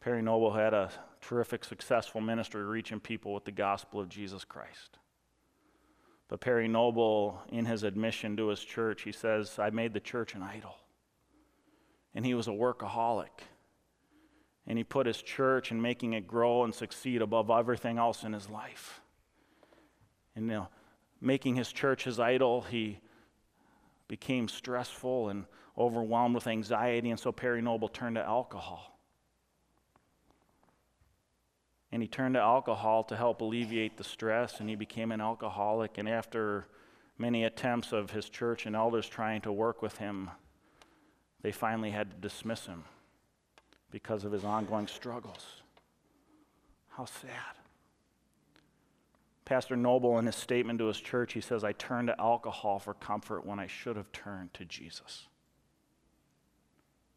Perry 0.00 0.22
Noble 0.22 0.52
had 0.52 0.74
a 0.74 0.90
terrific, 1.20 1.64
successful 1.64 2.20
ministry 2.20 2.64
reaching 2.64 2.98
people 2.98 3.32
with 3.32 3.44
the 3.44 3.52
gospel 3.52 4.00
of 4.00 4.08
Jesus 4.08 4.44
Christ. 4.44 4.98
But 6.26 6.40
Perry 6.40 6.66
Noble, 6.66 7.40
in 7.50 7.66
his 7.66 7.84
admission 7.84 8.36
to 8.38 8.48
his 8.48 8.60
church, 8.60 9.02
he 9.02 9.12
says, 9.12 9.58
I 9.58 9.70
made 9.70 9.92
the 9.92 10.00
church 10.00 10.34
an 10.34 10.42
idol. 10.42 10.74
And 12.14 12.26
he 12.26 12.34
was 12.34 12.48
a 12.48 12.52
workaholic. 12.52 13.44
And 14.66 14.78
he 14.78 14.84
put 14.84 15.06
his 15.06 15.20
church 15.20 15.70
and 15.70 15.82
making 15.82 16.12
it 16.12 16.26
grow 16.26 16.64
and 16.64 16.74
succeed 16.74 17.20
above 17.20 17.50
everything 17.50 17.98
else 17.98 18.22
in 18.22 18.32
his 18.32 18.48
life. 18.48 19.00
And 20.36 20.46
you 20.46 20.52
know, 20.52 20.68
making 21.20 21.56
his 21.56 21.72
church 21.72 22.04
his 22.04 22.20
idol, 22.20 22.62
he 22.62 23.00
became 24.08 24.48
stressful 24.48 25.28
and 25.30 25.46
overwhelmed 25.76 26.34
with 26.34 26.46
anxiety, 26.46 27.10
and 27.10 27.18
so 27.18 27.32
Perry 27.32 27.62
Noble 27.62 27.88
turned 27.88 28.16
to 28.16 28.22
alcohol. 28.22 28.98
And 31.90 32.02
he 32.02 32.08
turned 32.08 32.34
to 32.34 32.40
alcohol 32.40 33.04
to 33.04 33.16
help 33.16 33.40
alleviate 33.40 33.96
the 33.96 34.04
stress, 34.04 34.60
and 34.60 34.68
he 34.68 34.76
became 34.76 35.12
an 35.12 35.20
alcoholic. 35.20 35.98
And 35.98 36.08
after 36.08 36.66
many 37.18 37.44
attempts 37.44 37.92
of 37.92 38.10
his 38.10 38.28
church 38.28 38.64
and 38.64 38.74
elders 38.74 39.08
trying 39.08 39.42
to 39.42 39.52
work 39.52 39.82
with 39.82 39.98
him, 39.98 40.30
they 41.42 41.52
finally 41.52 41.90
had 41.90 42.10
to 42.10 42.16
dismiss 42.16 42.66
him 42.66 42.84
because 43.92 44.24
of 44.24 44.32
his 44.32 44.42
ongoing 44.42 44.88
struggles. 44.88 45.62
How 46.88 47.04
sad. 47.04 47.56
Pastor 49.44 49.76
Noble, 49.76 50.18
in 50.18 50.26
his 50.26 50.36
statement 50.36 50.78
to 50.78 50.86
his 50.86 50.98
church, 50.98 51.34
he 51.34 51.40
says, 51.40 51.62
I 51.62 51.72
turned 51.72 52.08
to 52.08 52.20
alcohol 52.20 52.78
for 52.78 52.94
comfort 52.94 53.46
when 53.46 53.58
I 53.58 53.66
should 53.66 53.96
have 53.96 54.10
turned 54.12 54.54
to 54.54 54.64
Jesus. 54.64 55.26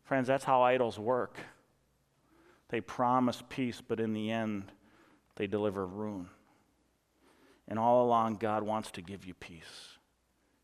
Friends, 0.04 0.28
that's 0.28 0.44
how 0.44 0.62
idols 0.62 1.00
work. 1.00 1.38
They 2.70 2.82
promise 2.82 3.42
peace, 3.48 3.82
but 3.86 4.00
in 4.00 4.14
the 4.14 4.32
end, 4.32 4.72
they 5.36 5.48
deliver 5.48 5.86
ruin. 5.86 6.30
And 7.68 7.80
all 7.80 8.06
along, 8.06 8.36
God 8.36 8.64
wants 8.64 8.92
to 8.92 9.02
give 9.02 9.26
you 9.26 9.34
peace. 9.34 9.98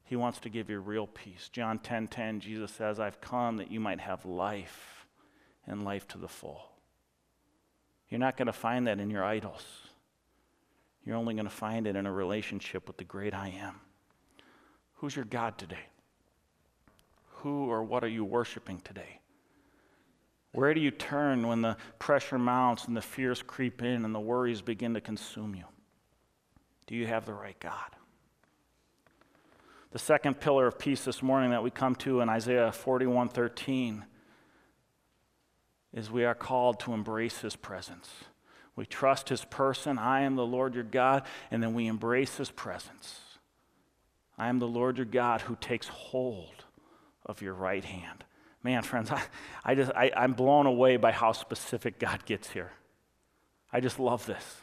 He 0.04 0.16
wants 0.16 0.40
to 0.40 0.50
give 0.50 0.70
you 0.70 0.80
real 0.80 1.08
peace. 1.08 1.50
John 1.52 1.80
10:10, 1.80 1.84
10, 1.84 2.08
10, 2.08 2.40
Jesus 2.42 2.72
says, 2.72 3.00
I've 3.00 3.22
come 3.22 3.58
that 3.58 3.72
you 3.72 3.80
might 3.80 4.02
have 4.02 4.26
life 4.26 5.01
and 5.68 5.84
life 5.84 6.08
to 6.10 6.18
the 6.18 6.28
full. 6.28 6.70
You're 8.10 8.20
not 8.20 8.38
going 8.38 8.48
to 8.48 8.54
find 8.54 8.88
that 8.88 9.00
in 9.00 9.10
your 9.10 9.24
idols. 9.24 9.64
You're 11.06 11.16
only 11.16 11.34
going 11.34 11.46
to 11.46 11.50
find 11.50 11.88
it 11.88 11.96
in 11.96 12.06
a 12.06 12.12
relationship 12.12 12.88
with 12.88 12.98
the 12.98 13.04
great 13.04 13.34
I 13.34 13.50
am. 13.50 13.80
Who's 14.96 15.16
your 15.16 15.26
God 15.26 15.58
today? 15.58 15.86
Who 17.38 17.70
or 17.70 17.84
what 17.84 18.04
are 18.04 18.10
you 18.10 18.24
worshiping 18.24 18.82
today? 18.84 19.20
Where 20.52 20.74
do 20.74 20.82
you 20.82 20.92
turn 20.92 21.48
when 21.48 21.62
the 21.62 21.78
pressure 21.98 22.38
mounts 22.38 22.86
and 22.86 22.96
the 22.96 23.02
fears 23.02 23.42
creep 23.42 23.82
in 23.82 24.06
and 24.06 24.14
the 24.14 24.20
worries 24.20 24.62
begin 24.62 24.94
to 24.94 25.02
consume 25.02 25.56
you? 25.56 25.64
Do 26.88 26.96
you 26.96 27.08
have 27.08 27.26
the 27.26 27.34
right 27.34 27.58
God? 27.60 27.96
The 29.92 30.00
second 30.00 30.40
pillar 30.40 30.68
of 30.68 30.78
peace 30.78 31.06
this 31.06 31.24
morning 31.24 31.52
that 31.52 31.64
we 31.64 31.72
come 31.72 31.96
to 31.96 32.22
in 32.22 32.30
Isaiah 32.30 32.72
41 32.72 33.30
13 33.30 34.06
is 35.94 36.10
we 36.10 36.26
are 36.26 36.36
called 36.36 36.80
to 36.82 36.94
embrace 36.94 37.40
his 37.40 37.56
presence. 37.56 38.10
We 38.76 38.86
trust 38.86 39.30
his 39.30 39.44
person. 39.46 39.98
I 40.00 40.22
am 40.22 40.36
the 40.36 40.46
Lord 40.46 40.76
your 40.76 40.84
God, 40.84 41.24
and 41.50 41.62
then 41.62 41.74
we 41.74 41.88
embrace 41.88 42.38
his 42.38 42.50
presence. 42.50 43.20
I 44.38 44.48
am 44.48 44.60
the 44.60 44.68
Lord 44.68 44.98
your 44.98 45.06
God 45.06 45.42
who 45.42 45.58
takes 45.60 45.88
hold 45.88 46.66
of 47.26 47.42
your 47.42 47.54
right 47.54 47.84
hand. 47.84 48.24
Man, 48.64 48.84
friends, 48.84 49.12
I, 49.12 49.22
I 49.66 49.76
just, 49.76 49.92
I, 49.92 50.12
I'm 50.16 50.34
blown 50.34 50.66
away 50.66 50.98
by 50.98 51.12
how 51.12 51.32
specific 51.32 52.00
God 52.00 52.26
gets 52.26 52.50
here. 52.50 52.72
I 53.74 53.80
just 53.80 54.00
love 54.00 54.26
this. 54.26 54.61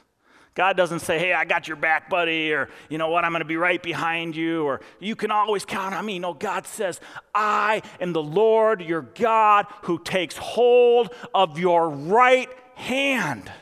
God 0.58 0.76
doesn't 0.76 0.98
say, 0.98 1.20
hey, 1.20 1.32
I 1.32 1.44
got 1.44 1.68
your 1.68 1.76
back, 1.76 2.10
buddy, 2.10 2.52
or 2.52 2.68
you 2.88 2.98
know 2.98 3.08
what, 3.10 3.24
I'm 3.24 3.30
going 3.30 3.42
to 3.42 3.46
be 3.46 3.56
right 3.56 3.80
behind 3.80 4.34
you, 4.34 4.64
or 4.64 4.80
you 4.98 5.14
can 5.14 5.30
always 5.30 5.64
count 5.64 5.94
on 5.94 6.04
me. 6.04 6.18
No, 6.18 6.34
God 6.34 6.66
says, 6.66 7.00
I 7.32 7.80
am 8.00 8.12
the 8.12 8.24
Lord 8.24 8.82
your 8.82 9.02
God 9.02 9.66
who 9.82 10.00
takes 10.00 10.36
hold 10.36 11.14
of 11.32 11.60
your 11.60 11.88
right 11.88 12.48
hand. 12.74 13.52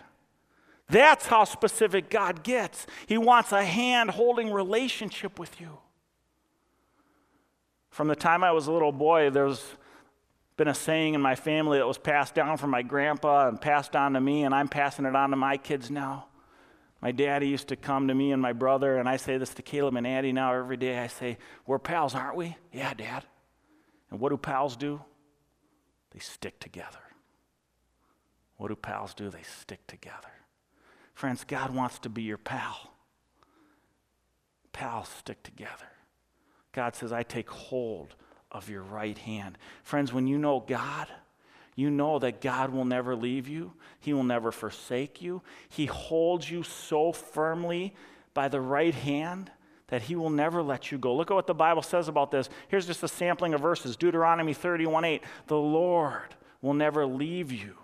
That's 0.88 1.26
how 1.26 1.44
specific 1.44 2.08
God 2.08 2.42
gets. 2.42 2.86
He 3.04 3.18
wants 3.18 3.52
a 3.52 3.62
hand 3.62 4.12
holding 4.12 4.50
relationship 4.50 5.38
with 5.38 5.60
you. 5.60 5.76
From 7.90 8.08
the 8.08 8.16
time 8.16 8.42
I 8.42 8.52
was 8.52 8.68
a 8.68 8.72
little 8.72 8.90
boy, 8.90 9.28
there's 9.28 9.62
been 10.56 10.68
a 10.68 10.74
saying 10.74 11.12
in 11.12 11.20
my 11.20 11.34
family 11.34 11.76
that 11.76 11.86
was 11.86 11.98
passed 11.98 12.34
down 12.34 12.56
from 12.56 12.70
my 12.70 12.80
grandpa 12.80 13.48
and 13.48 13.60
passed 13.60 13.94
on 13.94 14.14
to 14.14 14.20
me, 14.22 14.44
and 14.44 14.54
I'm 14.54 14.68
passing 14.68 15.04
it 15.04 15.14
on 15.14 15.28
to 15.28 15.36
my 15.36 15.58
kids 15.58 15.90
now. 15.90 16.28
My 17.00 17.12
daddy 17.12 17.48
used 17.48 17.68
to 17.68 17.76
come 17.76 18.08
to 18.08 18.14
me 18.14 18.32
and 18.32 18.40
my 18.40 18.52
brother, 18.52 18.96
and 18.96 19.08
I 19.08 19.16
say 19.16 19.36
this 19.36 19.52
to 19.54 19.62
Caleb 19.62 19.96
and 19.96 20.06
Addie 20.06 20.32
now 20.32 20.54
every 20.54 20.76
day. 20.76 20.98
I 20.98 21.08
say, 21.08 21.38
We're 21.66 21.78
pals, 21.78 22.14
aren't 22.14 22.36
we? 22.36 22.56
Yeah, 22.72 22.94
Dad. 22.94 23.24
And 24.10 24.20
what 24.20 24.30
do 24.30 24.36
pals 24.36 24.76
do? 24.76 25.02
They 26.12 26.20
stick 26.20 26.58
together. 26.58 26.98
What 28.56 28.68
do 28.68 28.76
pals 28.76 29.14
do? 29.14 29.28
They 29.28 29.42
stick 29.42 29.86
together. 29.86 30.32
Friends, 31.14 31.44
God 31.44 31.74
wants 31.74 31.98
to 32.00 32.08
be 32.08 32.22
your 32.22 32.38
pal. 32.38 32.92
Pals 34.72 35.08
stick 35.08 35.42
together. 35.42 35.88
God 36.72 36.94
says, 36.94 37.12
I 37.12 37.22
take 37.22 37.48
hold 37.48 38.14
of 38.50 38.68
your 38.68 38.82
right 38.82 39.16
hand. 39.16 39.58
Friends, 39.82 40.12
when 40.12 40.26
you 40.26 40.38
know 40.38 40.64
God, 40.66 41.08
you 41.76 41.90
know 41.90 42.18
that 42.18 42.40
God 42.40 42.70
will 42.70 42.86
never 42.86 43.14
leave 43.14 43.46
you, 43.46 43.74
He 44.00 44.12
will 44.12 44.24
never 44.24 44.50
forsake 44.50 45.22
you. 45.22 45.42
He 45.68 45.86
holds 45.86 46.50
you 46.50 46.62
so 46.64 47.12
firmly 47.12 47.94
by 48.34 48.48
the 48.48 48.60
right 48.60 48.94
hand 48.94 49.52
that 49.88 50.02
He 50.02 50.16
will 50.16 50.30
never 50.30 50.62
let 50.62 50.90
you 50.90 50.98
go. 50.98 51.14
Look 51.14 51.30
at 51.30 51.34
what 51.34 51.46
the 51.46 51.54
Bible 51.54 51.82
says 51.82 52.08
about 52.08 52.30
this. 52.30 52.48
Here's 52.68 52.86
just 52.86 53.02
a 53.02 53.08
sampling 53.08 53.54
of 53.54 53.60
verses 53.60 53.94
Deuteronomy 53.96 54.54
31 54.54 55.04
8. 55.04 55.22
The 55.46 55.56
Lord 55.56 56.34
will 56.60 56.74
never 56.74 57.06
leave 57.06 57.52
you 57.52 57.76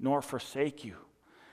nor 0.00 0.22
forsake 0.22 0.84
you. 0.84 0.96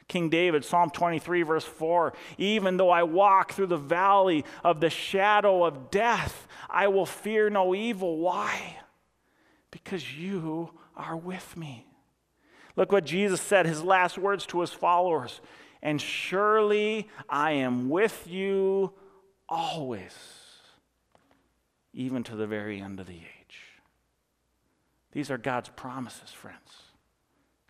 King 0.07 0.29
David, 0.29 0.65
Psalm 0.65 0.89
23, 0.89 1.43
verse 1.43 1.63
4 1.63 2.13
Even 2.37 2.77
though 2.77 2.89
I 2.89 3.03
walk 3.03 3.51
through 3.51 3.67
the 3.67 3.77
valley 3.77 4.45
of 4.63 4.79
the 4.79 4.89
shadow 4.89 5.63
of 5.63 5.91
death, 5.91 6.47
I 6.69 6.87
will 6.87 7.05
fear 7.05 7.49
no 7.49 7.75
evil. 7.75 8.17
Why? 8.17 8.77
Because 9.71 10.17
you 10.17 10.71
are 11.01 11.17
with 11.17 11.57
me. 11.57 11.87
Look 12.75 12.91
what 12.91 13.05
Jesus 13.05 13.41
said, 13.41 13.65
his 13.65 13.83
last 13.83 14.17
words 14.17 14.45
to 14.47 14.61
his 14.61 14.71
followers. 14.71 15.41
And 15.81 15.99
surely 15.99 17.09
I 17.27 17.51
am 17.51 17.89
with 17.89 18.27
you 18.27 18.93
always, 19.49 20.15
even 21.93 22.23
to 22.23 22.35
the 22.35 22.47
very 22.47 22.79
end 22.79 22.99
of 22.99 23.07
the 23.07 23.15
age. 23.15 23.57
These 25.11 25.31
are 25.31 25.37
God's 25.37 25.69
promises, 25.69 26.29
friends. 26.29 26.59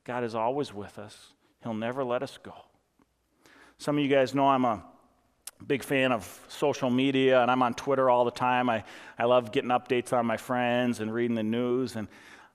God 0.04 0.24
is 0.24 0.36
always 0.36 0.74
with 0.74 1.00
us, 1.00 1.34
He'll 1.64 1.74
never 1.74 2.04
let 2.04 2.24
us 2.24 2.38
go. 2.42 2.54
Some 3.78 3.98
of 3.98 4.04
you 4.04 4.10
guys 4.10 4.36
know 4.36 4.48
I'm 4.48 4.66
a 4.66 4.84
big 5.66 5.84
fan 5.84 6.12
of 6.12 6.46
social 6.50 6.90
media 6.90 7.42
and 7.42 7.50
I'm 7.50 7.62
on 7.64 7.74
Twitter 7.76 8.10
all 8.10 8.26
the 8.26 8.32
time. 8.32 8.70
I, 8.70 8.84
I 9.18 9.26
love 9.26 9.52
getting 9.52 9.70
updates 9.70 10.12
on 10.12 10.26
my 10.26 10.38
friends 10.38 11.00
and 11.00 11.14
reading 11.14 11.36
the 11.36 11.44
news. 11.44 11.96
And 11.96 12.08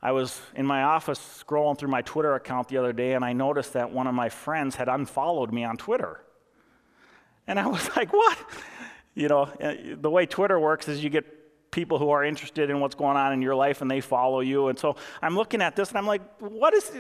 I 0.03 0.13
was 0.13 0.41
in 0.55 0.67
my 0.67 0.83
office 0.83 1.19
scrolling 1.19 1.79
through 1.79 1.89
my 1.89 2.03
Twitter 2.03 2.35
account 2.35 2.69
the 2.69 2.77
other 2.77 2.93
day, 2.93 3.15
and 3.15 3.25
I 3.25 3.33
noticed 3.33 3.73
that 3.73 3.91
one 3.91 4.07
of 4.07 4.15
my 4.15 4.29
friends 4.29 4.77
had 4.77 4.89
unfollowed 4.89 5.53
me 5.53 5.65
on 5.65 5.77
Twitter. 5.77 6.21
And 7.47 7.59
I 7.59 7.67
was 7.67 7.89
like, 7.97 8.13
what? 8.13 8.39
You 9.15 9.29
know, 9.29 9.43
uh, 9.43 9.75
the 10.01 10.11
way 10.11 10.27
Twitter 10.27 10.61
works 10.61 10.89
is 10.89 11.03
you 11.03 11.11
get 11.11 11.71
people 11.71 11.99
who 11.99 12.11
are 12.11 12.25
interested 12.25 12.71
in 12.71 12.81
what's 12.81 12.95
going 12.95 13.17
on 13.17 13.33
in 13.33 13.43
your 13.43 13.55
life 13.55 13.83
and 13.83 13.91
they 13.91 14.01
follow 14.01 14.41
you. 14.41 14.69
And 14.69 14.79
so 14.79 14.97
I'm 15.21 15.37
looking 15.37 15.61
at 15.61 15.77
this 15.77 15.91
and 15.91 15.99
I'm 15.99 16.07
like, 16.07 16.23
what 16.39 16.73
is, 16.73 16.91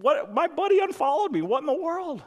what, 0.00 0.34
my 0.34 0.48
buddy 0.48 0.80
unfollowed 0.80 1.30
me. 1.30 1.42
What 1.42 1.60
in 1.60 1.66
the 1.66 1.72
world? 1.72 2.22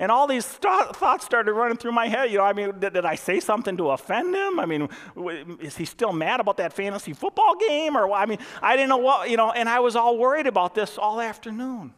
And 0.00 0.12
all 0.12 0.28
these 0.28 0.44
st- 0.44 0.94
thoughts 0.94 1.24
started 1.24 1.52
running 1.52 1.76
through 1.76 1.90
my 1.90 2.06
head. 2.06 2.30
You 2.30 2.38
know, 2.38 2.44
I 2.44 2.52
mean, 2.52 2.78
did, 2.78 2.92
did, 2.92 3.04
I 3.04 3.16
say 3.16 3.40
something 3.40 3.76
to 3.78 3.90
offend 3.90 4.34
him? 4.34 4.60
I 4.60 4.66
mean, 4.66 4.88
w- 5.16 5.58
is 5.60 5.76
he 5.76 5.84
still 5.84 6.12
mad 6.12 6.38
about 6.38 6.56
that 6.58 6.72
fantasy 6.72 7.12
football 7.12 7.56
game? 7.56 7.96
Or, 7.96 8.12
I 8.12 8.24
mean, 8.26 8.38
I 8.62 8.76
didn't 8.76 8.90
know 8.90 8.98
what, 8.98 9.28
you 9.28 9.36
know, 9.36 9.50
and 9.50 9.68
I 9.68 9.80
was 9.80 9.96
all 9.96 10.16
worried 10.16 10.46
about 10.46 10.74
this 10.74 10.98
all 10.98 11.20
afternoon. 11.20 11.94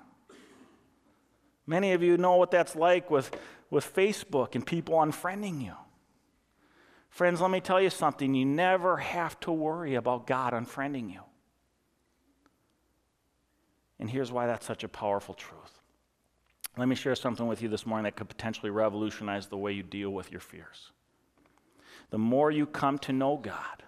Many 1.66 1.92
of 1.92 2.02
you 2.02 2.16
know 2.16 2.36
what 2.36 2.50
that's 2.50 2.74
like 2.74 3.10
with, 3.10 3.36
with 3.68 3.94
Facebook 3.94 4.54
and 4.54 4.66
people 4.66 4.94
unfriending 4.94 5.62
you. 5.62 5.74
Friends, 7.10 7.40
let 7.40 7.50
me 7.50 7.60
tell 7.60 7.82
you 7.82 7.90
something. 7.90 8.34
You 8.34 8.46
never 8.46 8.96
have 8.96 9.38
to 9.40 9.52
worry 9.52 9.94
about 9.94 10.26
God 10.26 10.54
unfriending 10.54 11.12
you. 11.12 11.20
And 13.98 14.08
here's 14.08 14.32
why 14.32 14.46
that's 14.46 14.64
such 14.64 14.84
a 14.84 14.88
powerful 14.88 15.34
truth. 15.34 15.80
Let 16.76 16.88
me 16.88 16.94
share 16.94 17.14
something 17.14 17.46
with 17.46 17.62
you 17.62 17.68
this 17.68 17.84
morning 17.84 18.04
that 18.04 18.16
could 18.16 18.28
potentially 18.28 18.70
revolutionize 18.70 19.46
the 19.46 19.56
way 19.56 19.72
you 19.72 19.82
deal 19.82 20.10
with 20.10 20.30
your 20.30 20.40
fears. 20.40 20.92
The 22.10 22.18
more 22.18 22.50
you 22.50 22.66
come 22.66 22.98
to 23.00 23.12
know 23.12 23.36
God 23.36 23.82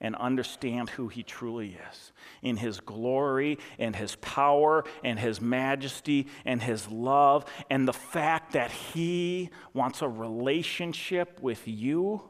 and 0.00 0.16
understand 0.16 0.90
who 0.90 1.08
He 1.08 1.22
truly 1.22 1.78
is 1.90 2.12
in 2.42 2.56
His 2.56 2.80
glory 2.80 3.58
and 3.78 3.94
His 3.94 4.16
power 4.16 4.84
and 5.04 5.18
His 5.18 5.40
majesty 5.40 6.26
and 6.44 6.62
His 6.62 6.88
love, 6.88 7.44
and 7.70 7.86
the 7.86 7.92
fact 7.92 8.52
that 8.52 8.70
He 8.70 9.50
wants 9.72 10.02
a 10.02 10.08
relationship 10.08 11.40
with 11.40 11.66
you. 11.66 12.22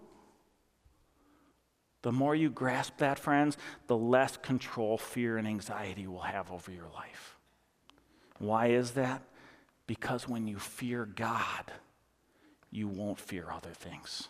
The 2.02 2.12
more 2.12 2.34
you 2.34 2.50
grasp 2.50 2.98
that, 2.98 3.18
friends, 3.18 3.56
the 3.86 3.96
less 3.96 4.36
control 4.36 4.98
fear 4.98 5.38
and 5.38 5.46
anxiety 5.46 6.06
will 6.06 6.20
have 6.20 6.50
over 6.50 6.70
your 6.70 6.88
life. 6.94 7.38
Why 8.38 8.68
is 8.68 8.92
that? 8.92 9.22
Because 9.86 10.28
when 10.28 10.46
you 10.46 10.58
fear 10.58 11.04
God, 11.04 11.72
you 12.70 12.88
won't 12.88 13.18
fear 13.18 13.50
other 13.50 13.70
things. 13.70 14.28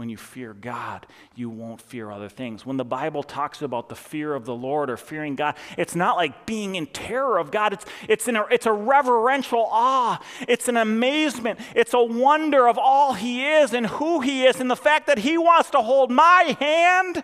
When 0.00 0.08
you 0.08 0.16
fear 0.16 0.54
God, 0.54 1.06
you 1.34 1.50
won't 1.50 1.78
fear 1.78 2.10
other 2.10 2.30
things. 2.30 2.64
When 2.64 2.78
the 2.78 2.86
Bible 2.86 3.22
talks 3.22 3.60
about 3.60 3.90
the 3.90 3.94
fear 3.94 4.34
of 4.34 4.46
the 4.46 4.54
Lord 4.54 4.88
or 4.88 4.96
fearing 4.96 5.36
God, 5.36 5.56
it's 5.76 5.94
not 5.94 6.16
like 6.16 6.46
being 6.46 6.74
in 6.74 6.86
terror 6.86 7.36
of 7.36 7.50
God. 7.50 7.74
It's, 7.74 7.84
it's, 8.08 8.26
an, 8.26 8.38
it's 8.50 8.64
a 8.64 8.72
reverential 8.72 9.68
awe. 9.70 10.18
It's 10.48 10.68
an 10.68 10.78
amazement. 10.78 11.60
It's 11.76 11.92
a 11.92 12.02
wonder 12.02 12.66
of 12.66 12.78
all 12.78 13.12
He 13.12 13.46
is 13.46 13.74
and 13.74 13.86
who 13.86 14.20
He 14.20 14.46
is 14.46 14.58
and 14.58 14.70
the 14.70 14.74
fact 14.74 15.06
that 15.06 15.18
He 15.18 15.36
wants 15.36 15.68
to 15.72 15.82
hold 15.82 16.10
my 16.10 16.56
hand. 16.58 17.22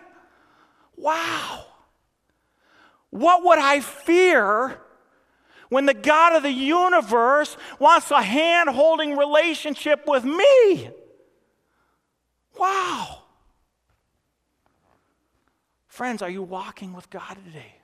Wow. 0.95 1.65
What 3.09 3.43
would 3.43 3.57
I 3.57 3.79
fear 3.79 4.79
when 5.69 5.85
the 5.85 5.93
God 5.93 6.35
of 6.35 6.43
the 6.43 6.51
universe 6.51 7.57
wants 7.79 8.11
a 8.11 8.21
hand 8.21 8.69
holding 8.69 9.17
relationship 9.17 10.03
with 10.07 10.23
me. 10.23 10.89
Wow. 12.57 13.23
Friends, 15.87 16.21
are 16.21 16.29
you 16.29 16.43
walking 16.43 16.93
with 16.93 17.09
God 17.09 17.37
today? 17.45 17.75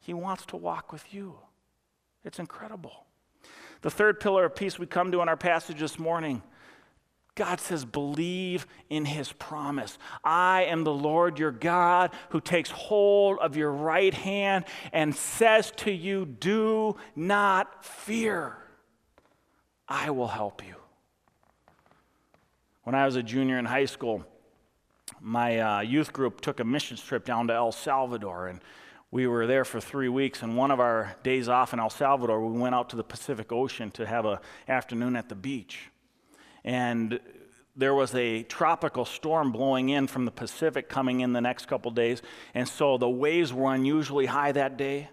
He 0.00 0.14
wants 0.14 0.46
to 0.46 0.56
walk 0.56 0.92
with 0.92 1.12
you. 1.12 1.36
It's 2.24 2.38
incredible. 2.38 3.06
The 3.82 3.90
third 3.90 4.20
pillar 4.20 4.44
of 4.44 4.54
peace 4.54 4.78
we 4.78 4.86
come 4.86 5.10
to 5.12 5.20
in 5.20 5.28
our 5.28 5.36
passage 5.36 5.78
this 5.78 5.98
morning 5.98 6.42
God 7.34 7.60
says, 7.60 7.84
believe 7.84 8.66
in 8.88 9.04
his 9.04 9.32
promise. 9.32 9.98
I 10.24 10.64
am 10.64 10.84
the 10.84 10.92
Lord 10.92 11.38
your 11.38 11.52
God 11.52 12.10
who 12.30 12.40
takes 12.40 12.70
hold 12.70 13.38
of 13.38 13.56
your 13.56 13.70
right 13.70 14.12
hand 14.12 14.64
and 14.92 15.14
says 15.14 15.72
to 15.78 15.92
you, 15.92 16.26
Do 16.26 16.96
not 17.14 17.84
fear. 17.84 18.56
I 19.88 20.10
will 20.10 20.28
help 20.28 20.64
you. 20.66 20.74
When 22.84 22.94
I 22.94 23.04
was 23.06 23.16
a 23.16 23.22
junior 23.22 23.58
in 23.58 23.64
high 23.64 23.84
school, 23.84 24.24
my 25.20 25.58
uh, 25.58 25.80
youth 25.80 26.12
group 26.12 26.40
took 26.40 26.60
a 26.60 26.64
missions 26.64 27.02
trip 27.02 27.24
down 27.24 27.48
to 27.48 27.54
El 27.54 27.72
Salvador, 27.72 28.48
and 28.48 28.60
we 29.10 29.26
were 29.26 29.46
there 29.46 29.64
for 29.64 29.80
three 29.80 30.08
weeks. 30.08 30.42
And 30.42 30.56
one 30.56 30.70
of 30.70 30.80
our 30.80 31.16
days 31.22 31.48
off 31.48 31.72
in 31.72 31.80
El 31.80 31.90
Salvador, 31.90 32.44
we 32.44 32.58
went 32.58 32.74
out 32.74 32.90
to 32.90 32.96
the 32.96 33.04
Pacific 33.04 33.52
Ocean 33.52 33.90
to 33.92 34.06
have 34.06 34.24
an 34.24 34.38
afternoon 34.68 35.16
at 35.16 35.28
the 35.28 35.34
beach. 35.34 35.90
And 36.64 37.20
there 37.76 37.94
was 37.94 38.14
a 38.14 38.42
tropical 38.44 39.04
storm 39.04 39.52
blowing 39.52 39.88
in 39.88 40.06
from 40.06 40.24
the 40.24 40.30
Pacific 40.30 40.88
coming 40.88 41.20
in 41.20 41.32
the 41.32 41.40
next 41.40 41.66
couple 41.66 41.90
days. 41.90 42.22
And 42.54 42.68
so 42.68 42.98
the 42.98 43.08
waves 43.08 43.52
were 43.52 43.72
unusually 43.72 44.26
high 44.26 44.52
that 44.52 44.76
day. 44.76 45.08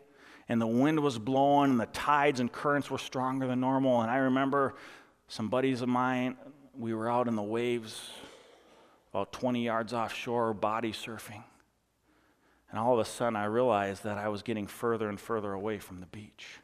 And 0.49 0.62
the 0.62 0.67
wind 0.67 1.01
was 1.01 1.19
blowing, 1.19 1.71
and 1.71 1.79
the 1.79 1.88
tides 1.88 2.39
and 2.39 2.49
currents 2.49 2.89
were 2.89 2.97
stronger 2.97 3.47
than 3.47 3.60
normal. 3.60 4.01
And 4.01 4.10
I 4.10 4.17
remember 4.17 4.75
some 5.27 5.49
buddies 5.49 5.81
of 5.81 5.89
mine, 5.89 6.38
we 6.77 6.93
were 6.93 7.10
out 7.10 7.27
in 7.27 7.36
the 7.36 7.43
waves 7.43 8.12
about 9.12 9.33
20 9.33 9.65
yards 9.65 9.93
offshore, 9.93 10.53
body 10.53 10.93
surfing. 10.93 11.43
And 12.69 12.79
all 12.79 12.93
of 12.93 12.99
a 12.99 13.05
sudden, 13.05 13.36
I 13.36 13.45
realized 13.45 14.03
that 14.03 14.17
I 14.17 14.29
was 14.29 14.41
getting 14.41 14.67
further 14.67 15.10
and 15.10 15.19
further 15.19 15.51
away 15.53 15.79
from 15.79 15.99
the 15.99 16.05
beach 16.05 16.60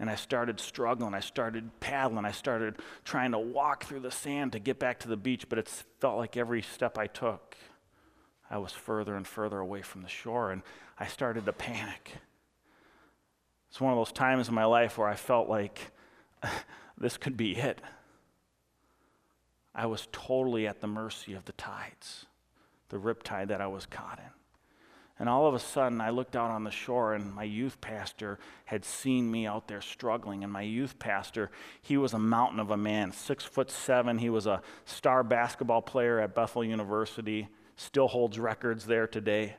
and 0.00 0.08
I 0.08 0.14
started 0.14 0.58
struggling. 0.58 1.12
I 1.12 1.20
started 1.20 1.78
paddling. 1.78 2.24
I 2.24 2.32
started 2.32 2.76
trying 3.04 3.32
to 3.32 3.38
walk 3.38 3.84
through 3.84 4.00
the 4.00 4.10
sand 4.10 4.52
to 4.52 4.58
get 4.58 4.78
back 4.78 4.98
to 5.00 5.08
the 5.08 5.16
beach, 5.16 5.46
but 5.48 5.58
it 5.58 5.68
felt 6.00 6.16
like 6.16 6.38
every 6.38 6.62
step 6.62 6.96
I 6.96 7.06
took, 7.06 7.54
I 8.50 8.56
was 8.56 8.72
further 8.72 9.14
and 9.14 9.26
further 9.26 9.58
away 9.58 9.82
from 9.82 10.00
the 10.00 10.08
shore, 10.08 10.52
and 10.52 10.62
I 10.98 11.06
started 11.06 11.44
to 11.44 11.52
panic. 11.52 12.16
It's 13.68 13.78
one 13.78 13.92
of 13.92 13.98
those 13.98 14.10
times 14.10 14.48
in 14.48 14.54
my 14.54 14.64
life 14.64 14.96
where 14.96 15.06
I 15.06 15.16
felt 15.16 15.50
like 15.50 15.92
this 16.98 17.18
could 17.18 17.36
be 17.36 17.54
it. 17.56 17.82
I 19.74 19.84
was 19.84 20.08
totally 20.12 20.66
at 20.66 20.80
the 20.80 20.86
mercy 20.86 21.34
of 21.34 21.44
the 21.44 21.52
tides, 21.52 22.24
the 22.88 22.96
riptide 22.96 23.48
that 23.48 23.60
I 23.60 23.66
was 23.66 23.84
caught 23.84 24.18
in. 24.18 24.39
And 25.20 25.28
all 25.28 25.46
of 25.46 25.52
a 25.52 25.58
sudden, 25.58 26.00
I 26.00 26.08
looked 26.08 26.34
out 26.34 26.50
on 26.50 26.64
the 26.64 26.70
shore, 26.70 27.12
and 27.12 27.34
my 27.34 27.44
youth 27.44 27.78
pastor 27.82 28.38
had 28.64 28.86
seen 28.86 29.30
me 29.30 29.46
out 29.46 29.68
there 29.68 29.82
struggling. 29.82 30.42
And 30.42 30.50
my 30.50 30.62
youth 30.62 30.98
pastor, 30.98 31.50
he 31.82 31.98
was 31.98 32.14
a 32.14 32.18
mountain 32.18 32.58
of 32.58 32.70
a 32.70 32.76
man, 32.78 33.12
six 33.12 33.44
foot 33.44 33.70
seven. 33.70 34.16
He 34.16 34.30
was 34.30 34.46
a 34.46 34.62
star 34.86 35.22
basketball 35.22 35.82
player 35.82 36.18
at 36.20 36.34
Bethel 36.34 36.64
University, 36.64 37.48
still 37.76 38.08
holds 38.08 38.38
records 38.38 38.86
there 38.86 39.06
today. 39.06 39.56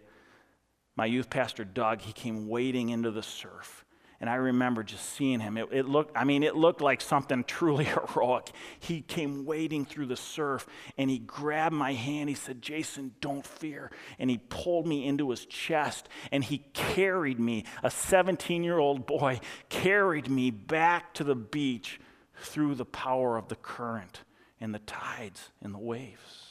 My 0.95 1.05
youth 1.05 1.29
pastor, 1.29 1.63
Doug, 1.63 2.01
he 2.01 2.11
came 2.11 2.47
wading 2.47 2.89
into 2.89 3.11
the 3.11 3.23
surf, 3.23 3.85
And 4.21 4.29
I 4.29 4.35
remember 4.35 4.83
just 4.83 5.09
seeing 5.13 5.39
him. 5.39 5.57
It, 5.57 5.69
it, 5.71 5.89
looked, 5.89 6.15
I 6.15 6.25
mean, 6.25 6.43
it 6.43 6.55
looked 6.55 6.79
like 6.79 7.01
something 7.01 7.43
truly 7.43 7.83
heroic. 8.13 8.51
He 8.79 9.01
came 9.01 9.45
wading 9.45 9.85
through 9.85 10.05
the 10.05 10.15
surf 10.15 10.67
and 10.95 11.09
he 11.09 11.17
grabbed 11.17 11.73
my 11.73 11.93
hand. 11.93 12.29
He 12.29 12.35
said, 12.35 12.61
Jason, 12.61 13.15
don't 13.19 13.45
fear. 13.45 13.89
And 14.19 14.29
he 14.29 14.37
pulled 14.37 14.85
me 14.85 15.07
into 15.07 15.31
his 15.31 15.47
chest 15.47 16.07
and 16.31 16.43
he 16.43 16.59
carried 16.73 17.39
me, 17.39 17.65
a 17.81 17.89
17 17.89 18.63
year 18.63 18.77
old 18.77 19.07
boy, 19.07 19.39
carried 19.69 20.29
me 20.29 20.51
back 20.51 21.15
to 21.15 21.23
the 21.23 21.35
beach 21.35 21.99
through 22.43 22.75
the 22.75 22.85
power 22.85 23.37
of 23.37 23.47
the 23.47 23.55
current 23.55 24.21
and 24.59 24.71
the 24.71 24.79
tides 24.79 25.49
and 25.63 25.73
the 25.73 25.79
waves. 25.79 26.50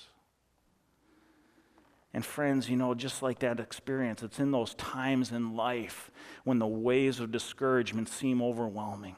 And 2.12 2.24
friends, 2.24 2.68
you 2.68 2.76
know, 2.76 2.94
just 2.94 3.22
like 3.22 3.38
that 3.40 3.60
experience, 3.60 4.22
it's 4.22 4.40
in 4.40 4.50
those 4.50 4.74
times 4.74 5.30
in 5.30 5.54
life 5.54 6.10
when 6.44 6.58
the 6.58 6.66
waves 6.66 7.20
of 7.20 7.30
discouragement 7.30 8.08
seem 8.08 8.42
overwhelming 8.42 9.16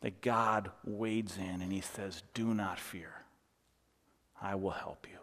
that 0.00 0.22
God 0.22 0.70
wades 0.84 1.36
in 1.36 1.60
and 1.60 1.72
he 1.72 1.82
says, 1.82 2.22
Do 2.32 2.54
not 2.54 2.78
fear. 2.78 3.12
I 4.40 4.54
will 4.54 4.70
help 4.70 5.06
you. 5.10 5.18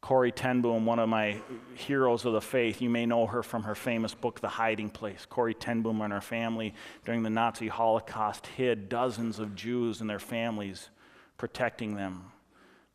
Corrie 0.00 0.32
ten 0.32 0.62
Boom, 0.62 0.86
one 0.86 0.98
of 0.98 1.08
my 1.08 1.40
heroes 1.74 2.24
of 2.24 2.32
the 2.32 2.40
faith, 2.40 2.80
you 2.80 2.88
may 2.88 3.04
know 3.04 3.26
her 3.26 3.42
from 3.42 3.64
her 3.64 3.74
famous 3.74 4.14
book, 4.14 4.40
The 4.40 4.48
Hiding 4.48 4.90
Place. 4.90 5.26
Corrie 5.28 5.54
ten 5.54 5.82
Boom 5.82 6.00
and 6.00 6.12
her 6.12 6.20
family 6.20 6.74
during 7.04 7.22
the 7.22 7.30
Nazi 7.30 7.68
Holocaust 7.68 8.46
hid 8.46 8.88
dozens 8.88 9.38
of 9.38 9.54
Jews 9.54 10.00
and 10.00 10.08
their 10.08 10.18
families, 10.18 10.90
protecting 11.36 11.94
them 11.94 12.32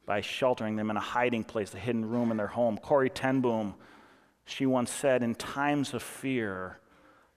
by 0.05 0.21
sheltering 0.21 0.75
them 0.75 0.89
in 0.89 0.97
a 0.97 1.01
hiding 1.01 1.43
place, 1.43 1.73
a 1.73 1.77
hidden 1.77 2.07
room 2.09 2.31
in 2.31 2.37
their 2.37 2.47
home. 2.47 2.77
Corrie 2.77 3.09
ten 3.09 3.41
Boom, 3.41 3.75
she 4.45 4.65
once 4.65 4.91
said, 4.91 5.23
In 5.23 5.35
times 5.35 5.93
of 5.93 6.03
fear, 6.03 6.79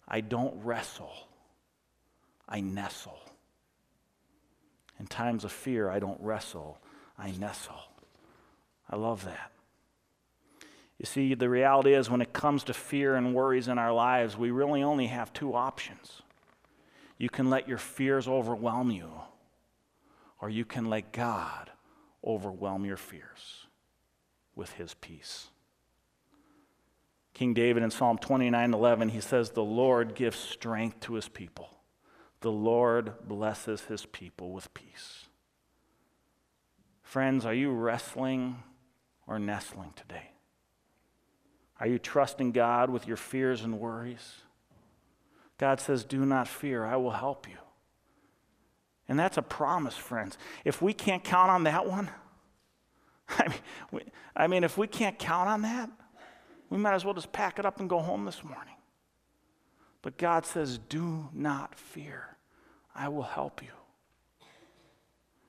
I 0.09 0.21
don't 0.21 0.65
wrestle, 0.65 1.13
I 2.49 2.61
nestle. 2.61 3.19
In 4.99 5.07
times 5.07 5.45
of 5.45 5.53
fear, 5.53 5.91
I 5.91 5.99
don't 5.99 6.21
wrestle, 6.21 6.79
I 7.19 7.31
nestle. 7.33 7.81
I 8.89 8.97
love 8.97 9.25
that. 9.25 9.53
You 10.99 11.05
see, 11.05 11.35
the 11.35 11.51
reality 11.51 11.93
is 11.95 12.09
when 12.09 12.23
it 12.23 12.33
comes 12.33 12.65
to 12.65 12.75
fear 12.75 13.17
and 13.17 13.35
worries 13.35 13.69
in 13.69 13.79
our 13.79 13.93
lives, 13.93 14.37
we 14.37 14.51
really 14.51 14.83
only 14.83 15.09
have 15.09 15.33
two 15.33 15.55
options. 15.55 16.23
You 17.19 17.29
can 17.29 17.51
let 17.51 17.69
your 17.69 17.79
fears 17.79 18.27
overwhelm 18.27 18.91
you, 18.91 19.11
or 20.41 20.49
you 20.49 20.65
can 20.65 20.87
let 20.87 21.13
God 21.13 21.71
overwhelm 22.27 22.85
your 22.85 22.97
fears 22.97 23.67
with 24.55 24.73
his 24.73 24.95
peace. 24.95 25.49
King 27.35 27.53
David 27.53 27.83
in 27.83 27.91
Psalm 27.91 28.19
29 28.19 28.73
11, 28.73 29.11
he 29.11 29.21
says, 29.21 29.51
The 29.51 29.63
Lord 29.63 30.15
gives 30.15 30.37
strength 30.39 31.01
to 31.01 31.15
his 31.15 31.29
people. 31.29 31.69
The 32.41 32.51
Lord 32.51 33.13
blesses 33.27 33.83
his 33.83 34.07
people 34.07 34.53
with 34.53 34.73
peace. 34.73 35.27
Friends, 37.03 37.45
are 37.45 37.55
you 37.55 37.71
wrestling 37.71 38.63
or 39.27 39.39
nestling 39.39 39.93
today? 39.95 40.31
Are 41.79 41.87
you 41.87 41.99
trusting 41.99 42.53
God 42.53 42.89
with 42.91 43.07
your 43.07 43.17
fears 43.17 43.63
and 43.63 43.79
worries? 43.79 44.37
God 45.59 45.81
says, 45.81 46.05
Do 46.05 46.25
not 46.25 46.49
fear, 46.49 46.85
I 46.85 46.97
will 46.97 47.11
help 47.11 47.49
you. 47.49 47.57
And 49.09 49.19
that's 49.19 49.37
a 49.37 49.43
promise, 49.43 49.97
friends. 49.97 50.37
If 50.65 50.83
we 50.83 50.93
can't 50.93 51.23
count 51.23 51.51
on 51.51 51.65
that 51.65 51.87
one, 51.87 52.11
I 53.29 53.49
mean, 53.49 53.59
we, 53.93 54.01
I 54.35 54.47
mean, 54.47 54.65
if 54.65 54.77
we 54.77 54.87
can't 54.87 55.19
count 55.19 55.49
on 55.49 55.63
that, 55.63 55.91
we 56.71 56.79
might 56.79 56.95
as 56.95 57.05
well 57.05 57.15
just 57.15 57.33
pack 57.33 57.59
it 57.59 57.67
up 57.67 57.81
and 57.81 57.89
go 57.89 58.01
home 58.01 58.25
this 58.25 58.43
morning. 58.43 58.75
But 60.03 60.19
God 60.19 60.45
says, 60.47 60.79
Do 60.79 61.29
not 61.33 61.79
fear. 61.79 62.37
I 62.95 63.09
will 63.09 63.23
help 63.23 63.63
you. 63.63 63.69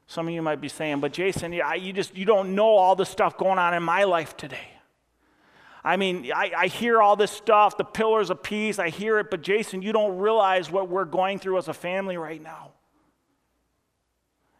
Some 0.07 0.27
of 0.27 0.33
you 0.33 0.41
might 0.41 0.61
be 0.61 0.69
saying, 0.69 1.01
but 1.01 1.11
Jason, 1.11 1.51
you 1.51 1.93
just 1.93 2.15
you 2.15 2.25
don't 2.25 2.55
know 2.55 2.69
all 2.69 2.95
the 2.95 3.05
stuff 3.05 3.37
going 3.37 3.59
on 3.59 3.73
in 3.73 3.83
my 3.83 4.05
life 4.05 4.37
today. 4.37 4.69
I 5.83 5.97
mean, 5.97 6.31
I, 6.33 6.51
I, 6.57 6.67
hear 6.67 7.01
all 7.01 7.15
this 7.15 7.31
stuff, 7.31 7.77
the 7.77 7.85
pillars 7.85 8.29
of 8.29 8.43
peace, 8.43 8.77
I 8.77 8.89
hear 8.89 9.19
it, 9.19 9.29
but 9.29 9.41
Jason, 9.41 9.81
you 9.81 9.93
don't 9.93 10.17
realize 10.17 10.69
what 10.69 10.89
we're 10.89 11.05
going 11.05 11.39
through 11.39 11.57
as 11.59 11.69
a 11.69 11.73
family 11.73 12.17
right 12.17 12.41
now. 12.41 12.71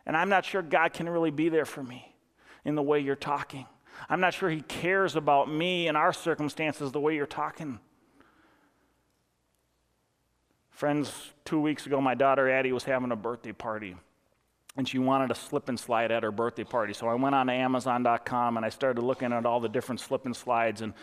And 0.07 0.17
I'm 0.17 0.29
not 0.29 0.45
sure 0.45 0.63
God 0.63 0.93
can 0.93 1.07
really 1.07 1.29
be 1.29 1.49
there 1.49 1.65
for 1.65 1.83
me 1.83 2.15
in 2.65 2.73
the 2.73 2.81
way 2.81 2.99
you're 2.99 3.15
talking. 3.15 3.67
I'm 4.09 4.19
not 4.19 4.33
sure 4.33 4.49
He 4.49 4.61
cares 4.61 5.15
about 5.15 5.51
me 5.51 5.87
and 5.87 5.95
our 5.95 6.13
circumstances 6.13 6.91
the 6.91 6.99
way 6.99 7.15
you're 7.15 7.27
talking. 7.27 7.79
Friends, 10.71 11.11
two 11.45 11.59
weeks 11.59 11.85
ago, 11.85 12.01
my 12.01 12.15
daughter 12.15 12.49
Addie 12.49 12.71
was 12.71 12.83
having 12.83 13.11
a 13.11 13.15
birthday 13.15 13.51
party 13.51 13.95
and 14.77 14.87
she 14.87 14.99
wanted 14.99 15.31
a 15.31 15.35
slip 15.35 15.69
and 15.69 15.79
slide 15.79 16.11
at 16.11 16.23
her 16.23 16.31
birthday 16.31 16.63
party. 16.63 16.93
So 16.93 17.07
I 17.07 17.15
went 17.15 17.33
on 17.33 17.47
to 17.47 17.53
Amazon.com 17.53 18.57
and 18.57 18.65
I 18.65 18.69
started 18.69 19.01
looking 19.01 19.33
at 19.33 19.45
all 19.45 19.59
the 19.59 19.67
different 19.67 19.99
slip 19.99 20.25
and 20.25 20.35
slides, 20.35 20.81
and 20.81 20.93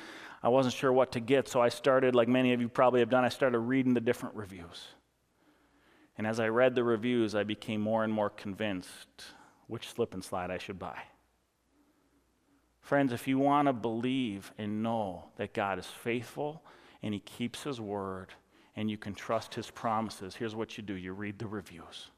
I 0.43 0.49
wasn't 0.49 0.75
sure 0.75 0.93
what 0.93 1.13
to 1.13 1.21
get. 1.21 1.49
So 1.49 1.61
I 1.61 1.69
started, 1.69 2.15
like 2.15 2.29
many 2.29 2.53
of 2.53 2.61
you 2.61 2.69
probably 2.69 3.01
have 3.01 3.11
done, 3.11 3.25
I 3.25 3.29
started 3.29 3.59
reading 3.59 3.93
the 3.93 4.01
different 4.01 4.37
reviews. 4.37 4.87
And 6.17 6.27
as 6.27 6.39
I 6.39 6.49
read 6.49 6.75
the 6.75 6.85
reviews, 6.85 7.35
I 7.35 7.43
became 7.45 7.81
more 7.81 8.05
and 8.05 8.13
more 8.13 8.31
convinced 8.31 9.25
which 9.67 9.89
slip 9.89 10.15
and 10.15 10.23
slide 10.23 10.51
I 10.51 10.59
should 10.59 10.79
buy. 10.79 10.99
Friends, 12.81 13.13
if 13.13 13.27
you 13.27 13.39
want 13.39 13.67
to 13.67 13.73
believe 13.73 14.53
and 14.59 14.83
know 14.83 15.25
that 15.37 15.55
God 15.55 15.79
is 15.79 15.87
faithful 15.87 16.63
and 17.03 17.15
He 17.15 17.21
keeps 17.21 17.63
His 17.63 17.81
word 17.81 18.29
and 18.77 18.91
you 18.91 18.99
can 18.99 19.15
trust 19.15 19.55
His 19.55 19.71
promises, 19.71 20.37
here's 20.37 20.55
what 20.55 20.77
you 20.77 20.83
do 20.83 20.95
you 20.95 21.13
read 21.13 21.39
the 21.39 21.47
reviews. 21.47 22.11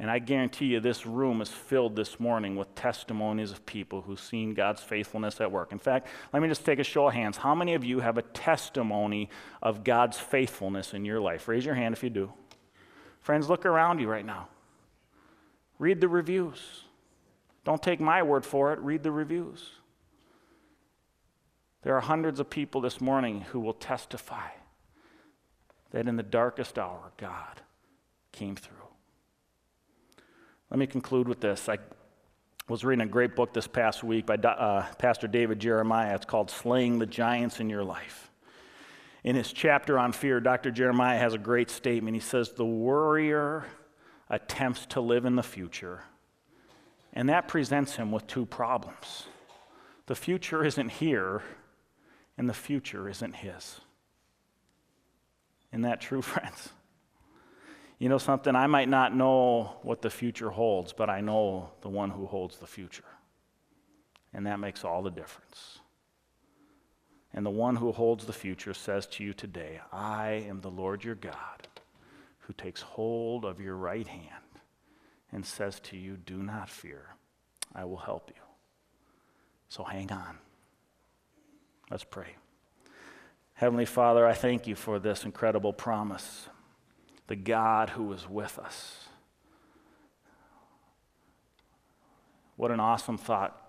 And 0.00 0.10
I 0.10 0.18
guarantee 0.18 0.66
you, 0.66 0.80
this 0.80 1.06
room 1.06 1.40
is 1.40 1.48
filled 1.48 1.94
this 1.94 2.18
morning 2.18 2.56
with 2.56 2.74
testimonies 2.74 3.52
of 3.52 3.64
people 3.64 4.00
who've 4.00 4.18
seen 4.18 4.52
God's 4.52 4.82
faithfulness 4.82 5.40
at 5.40 5.52
work. 5.52 5.70
In 5.70 5.78
fact, 5.78 6.08
let 6.32 6.42
me 6.42 6.48
just 6.48 6.64
take 6.64 6.80
a 6.80 6.84
show 6.84 7.06
of 7.06 7.14
hands. 7.14 7.36
How 7.36 7.54
many 7.54 7.74
of 7.74 7.84
you 7.84 8.00
have 8.00 8.18
a 8.18 8.22
testimony 8.22 9.30
of 9.62 9.84
God's 9.84 10.18
faithfulness 10.18 10.94
in 10.94 11.04
your 11.04 11.20
life? 11.20 11.46
Raise 11.46 11.64
your 11.64 11.76
hand 11.76 11.94
if 11.94 12.02
you 12.02 12.10
do. 12.10 12.32
Friends, 13.20 13.48
look 13.48 13.64
around 13.64 14.00
you 14.00 14.08
right 14.08 14.26
now. 14.26 14.48
Read 15.78 16.00
the 16.00 16.08
reviews. 16.08 16.84
Don't 17.64 17.82
take 17.82 18.00
my 18.00 18.22
word 18.22 18.44
for 18.44 18.72
it, 18.72 18.78
read 18.80 19.02
the 19.02 19.12
reviews. 19.12 19.70
There 21.82 21.96
are 21.96 22.00
hundreds 22.00 22.40
of 22.40 22.50
people 22.50 22.80
this 22.80 23.00
morning 23.00 23.42
who 23.42 23.60
will 23.60 23.74
testify 23.74 24.48
that 25.90 26.08
in 26.08 26.16
the 26.16 26.22
darkest 26.22 26.78
hour, 26.78 27.12
God 27.16 27.62
came 28.32 28.56
through. 28.56 28.83
Let 30.70 30.78
me 30.78 30.86
conclude 30.86 31.28
with 31.28 31.40
this. 31.40 31.68
I 31.68 31.78
was 32.68 32.84
reading 32.84 33.06
a 33.06 33.10
great 33.10 33.36
book 33.36 33.52
this 33.52 33.66
past 33.66 34.02
week 34.02 34.26
by 34.26 34.34
uh, 34.34 34.86
Pastor 34.98 35.28
David 35.28 35.60
Jeremiah. 35.60 36.14
It's 36.14 36.24
called 36.24 36.50
Slaying 36.50 36.98
the 36.98 37.06
Giants 37.06 37.60
in 37.60 37.68
Your 37.68 37.84
Life. 37.84 38.30
In 39.22 39.36
his 39.36 39.52
chapter 39.52 39.98
on 39.98 40.12
fear, 40.12 40.40
Dr. 40.40 40.70
Jeremiah 40.70 41.18
has 41.18 41.34
a 41.34 41.38
great 41.38 41.70
statement. 41.70 42.14
He 42.14 42.20
says, 42.20 42.52
The 42.52 42.64
worrier 42.64 43.66
attempts 44.28 44.86
to 44.86 45.00
live 45.00 45.24
in 45.24 45.36
the 45.36 45.42
future, 45.42 46.04
and 47.12 47.28
that 47.28 47.48
presents 47.48 47.96
him 47.96 48.10
with 48.10 48.26
two 48.26 48.46
problems. 48.46 49.24
The 50.06 50.14
future 50.14 50.64
isn't 50.64 50.88
here, 50.90 51.42
and 52.36 52.48
the 52.48 52.54
future 52.54 53.08
isn't 53.08 53.36
his. 53.36 53.80
Isn't 55.72 55.82
that 55.82 56.00
true, 56.00 56.22
friends? 56.22 56.70
You 58.04 58.10
know 58.10 58.18
something? 58.18 58.54
I 58.54 58.66
might 58.66 58.90
not 58.90 59.16
know 59.16 59.78
what 59.80 60.02
the 60.02 60.10
future 60.10 60.50
holds, 60.50 60.92
but 60.92 61.08
I 61.08 61.22
know 61.22 61.70
the 61.80 61.88
one 61.88 62.10
who 62.10 62.26
holds 62.26 62.58
the 62.58 62.66
future. 62.66 63.06
And 64.34 64.46
that 64.46 64.60
makes 64.60 64.84
all 64.84 65.02
the 65.02 65.10
difference. 65.10 65.78
And 67.32 67.46
the 67.46 67.50
one 67.50 67.76
who 67.76 67.92
holds 67.92 68.26
the 68.26 68.34
future 68.34 68.74
says 68.74 69.06
to 69.06 69.24
you 69.24 69.32
today, 69.32 69.80
I 69.90 70.44
am 70.46 70.60
the 70.60 70.70
Lord 70.70 71.02
your 71.02 71.14
God, 71.14 71.66
who 72.40 72.52
takes 72.52 72.82
hold 72.82 73.46
of 73.46 73.58
your 73.58 73.74
right 73.74 74.06
hand 74.06 74.60
and 75.32 75.46
says 75.46 75.80
to 75.84 75.96
you, 75.96 76.18
Do 76.18 76.42
not 76.42 76.68
fear, 76.68 77.14
I 77.74 77.86
will 77.86 77.96
help 77.96 78.30
you. 78.36 78.42
So 79.70 79.82
hang 79.82 80.12
on. 80.12 80.36
Let's 81.90 82.04
pray. 82.04 82.36
Heavenly 83.54 83.86
Father, 83.86 84.26
I 84.26 84.34
thank 84.34 84.66
you 84.66 84.74
for 84.74 84.98
this 84.98 85.24
incredible 85.24 85.72
promise 85.72 86.50
the 87.26 87.36
God 87.36 87.90
who 87.90 88.12
is 88.12 88.28
with 88.28 88.58
us. 88.58 89.08
What 92.56 92.70
an 92.70 92.80
awesome 92.80 93.18
thought 93.18 93.60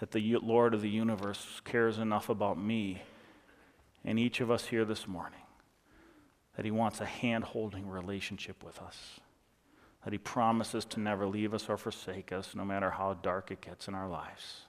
that 0.00 0.10
the 0.12 0.36
Lord 0.36 0.74
of 0.74 0.80
the 0.80 0.88
universe 0.88 1.60
cares 1.64 1.98
enough 1.98 2.28
about 2.28 2.58
me 2.58 3.02
and 4.04 4.18
each 4.18 4.40
of 4.40 4.50
us 4.50 4.66
here 4.66 4.84
this 4.84 5.06
morning 5.06 5.40
that 6.56 6.64
he 6.64 6.70
wants 6.72 7.00
a 7.00 7.04
hand 7.04 7.44
holding 7.44 7.88
relationship 7.88 8.64
with 8.64 8.80
us, 8.82 9.20
that 10.04 10.12
he 10.12 10.18
promises 10.18 10.84
to 10.84 10.98
never 10.98 11.24
leave 11.24 11.54
us 11.54 11.68
or 11.68 11.76
forsake 11.76 12.32
us, 12.32 12.52
no 12.56 12.64
matter 12.64 12.90
how 12.90 13.14
dark 13.14 13.52
it 13.52 13.60
gets 13.60 13.86
in 13.86 13.94
our 13.94 14.08
lives. 14.08 14.62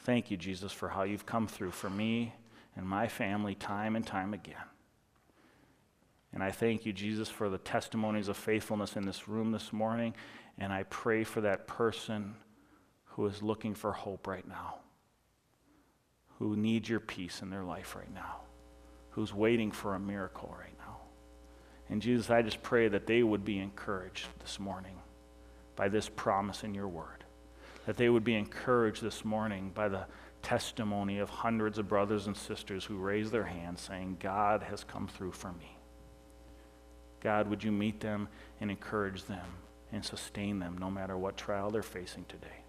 Thank 0.00 0.30
you, 0.30 0.36
Jesus, 0.36 0.70
for 0.70 0.90
how 0.90 1.02
you've 1.02 1.26
come 1.26 1.48
through 1.48 1.72
for 1.72 1.90
me 1.90 2.32
and 2.76 2.86
my 2.86 3.08
family 3.08 3.56
time 3.56 3.96
and 3.96 4.06
time 4.06 4.34
again. 4.34 4.54
And 6.38 6.44
I 6.44 6.52
thank 6.52 6.86
you, 6.86 6.92
Jesus, 6.92 7.28
for 7.28 7.48
the 7.48 7.58
testimonies 7.58 8.28
of 8.28 8.36
faithfulness 8.36 8.94
in 8.94 9.04
this 9.04 9.26
room 9.26 9.50
this 9.50 9.72
morning. 9.72 10.14
And 10.56 10.72
I 10.72 10.84
pray 10.84 11.24
for 11.24 11.40
that 11.40 11.66
person 11.66 12.36
who 13.06 13.26
is 13.26 13.42
looking 13.42 13.74
for 13.74 13.90
hope 13.90 14.28
right 14.28 14.46
now, 14.46 14.76
who 16.38 16.54
needs 16.54 16.88
your 16.88 17.00
peace 17.00 17.42
in 17.42 17.50
their 17.50 17.64
life 17.64 17.96
right 17.96 18.14
now, 18.14 18.36
who's 19.10 19.34
waiting 19.34 19.72
for 19.72 19.96
a 19.96 19.98
miracle 19.98 20.54
right 20.56 20.78
now. 20.78 20.98
And 21.88 22.00
Jesus, 22.00 22.30
I 22.30 22.42
just 22.42 22.62
pray 22.62 22.86
that 22.86 23.08
they 23.08 23.24
would 23.24 23.44
be 23.44 23.58
encouraged 23.58 24.28
this 24.38 24.60
morning 24.60 24.94
by 25.74 25.88
this 25.88 26.08
promise 26.08 26.62
in 26.62 26.72
your 26.72 26.86
word, 26.86 27.24
that 27.84 27.96
they 27.96 28.10
would 28.10 28.22
be 28.22 28.36
encouraged 28.36 29.02
this 29.02 29.24
morning 29.24 29.72
by 29.74 29.88
the 29.88 30.06
testimony 30.42 31.18
of 31.18 31.30
hundreds 31.30 31.78
of 31.78 31.88
brothers 31.88 32.28
and 32.28 32.36
sisters 32.36 32.84
who 32.84 32.96
raise 32.96 33.32
their 33.32 33.46
hands 33.46 33.80
saying, 33.80 34.18
God 34.20 34.62
has 34.62 34.84
come 34.84 35.08
through 35.08 35.32
for 35.32 35.50
me. 35.54 35.77
God, 37.20 37.48
would 37.48 37.64
you 37.64 37.72
meet 37.72 38.00
them 38.00 38.28
and 38.60 38.70
encourage 38.70 39.24
them 39.24 39.46
and 39.92 40.04
sustain 40.04 40.58
them 40.58 40.76
no 40.78 40.90
matter 40.90 41.16
what 41.16 41.36
trial 41.36 41.70
they're 41.70 41.82
facing 41.82 42.24
today? 42.26 42.62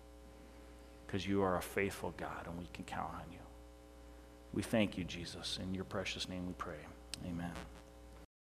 Because 1.05 1.27
you 1.27 1.41
are 1.41 1.57
a 1.57 1.61
faithful 1.61 2.13
God 2.17 2.47
and 2.47 2.57
we 2.57 2.67
can 2.73 2.85
count 2.85 3.13
on 3.13 3.31
you. 3.31 3.39
We 4.53 4.63
thank 4.63 4.97
you, 4.97 5.03
Jesus. 5.03 5.59
In 5.61 5.73
your 5.73 5.83
precious 5.83 6.27
name 6.27 6.47
we 6.47 6.53
pray. 6.53 6.79
Amen. 7.25 7.51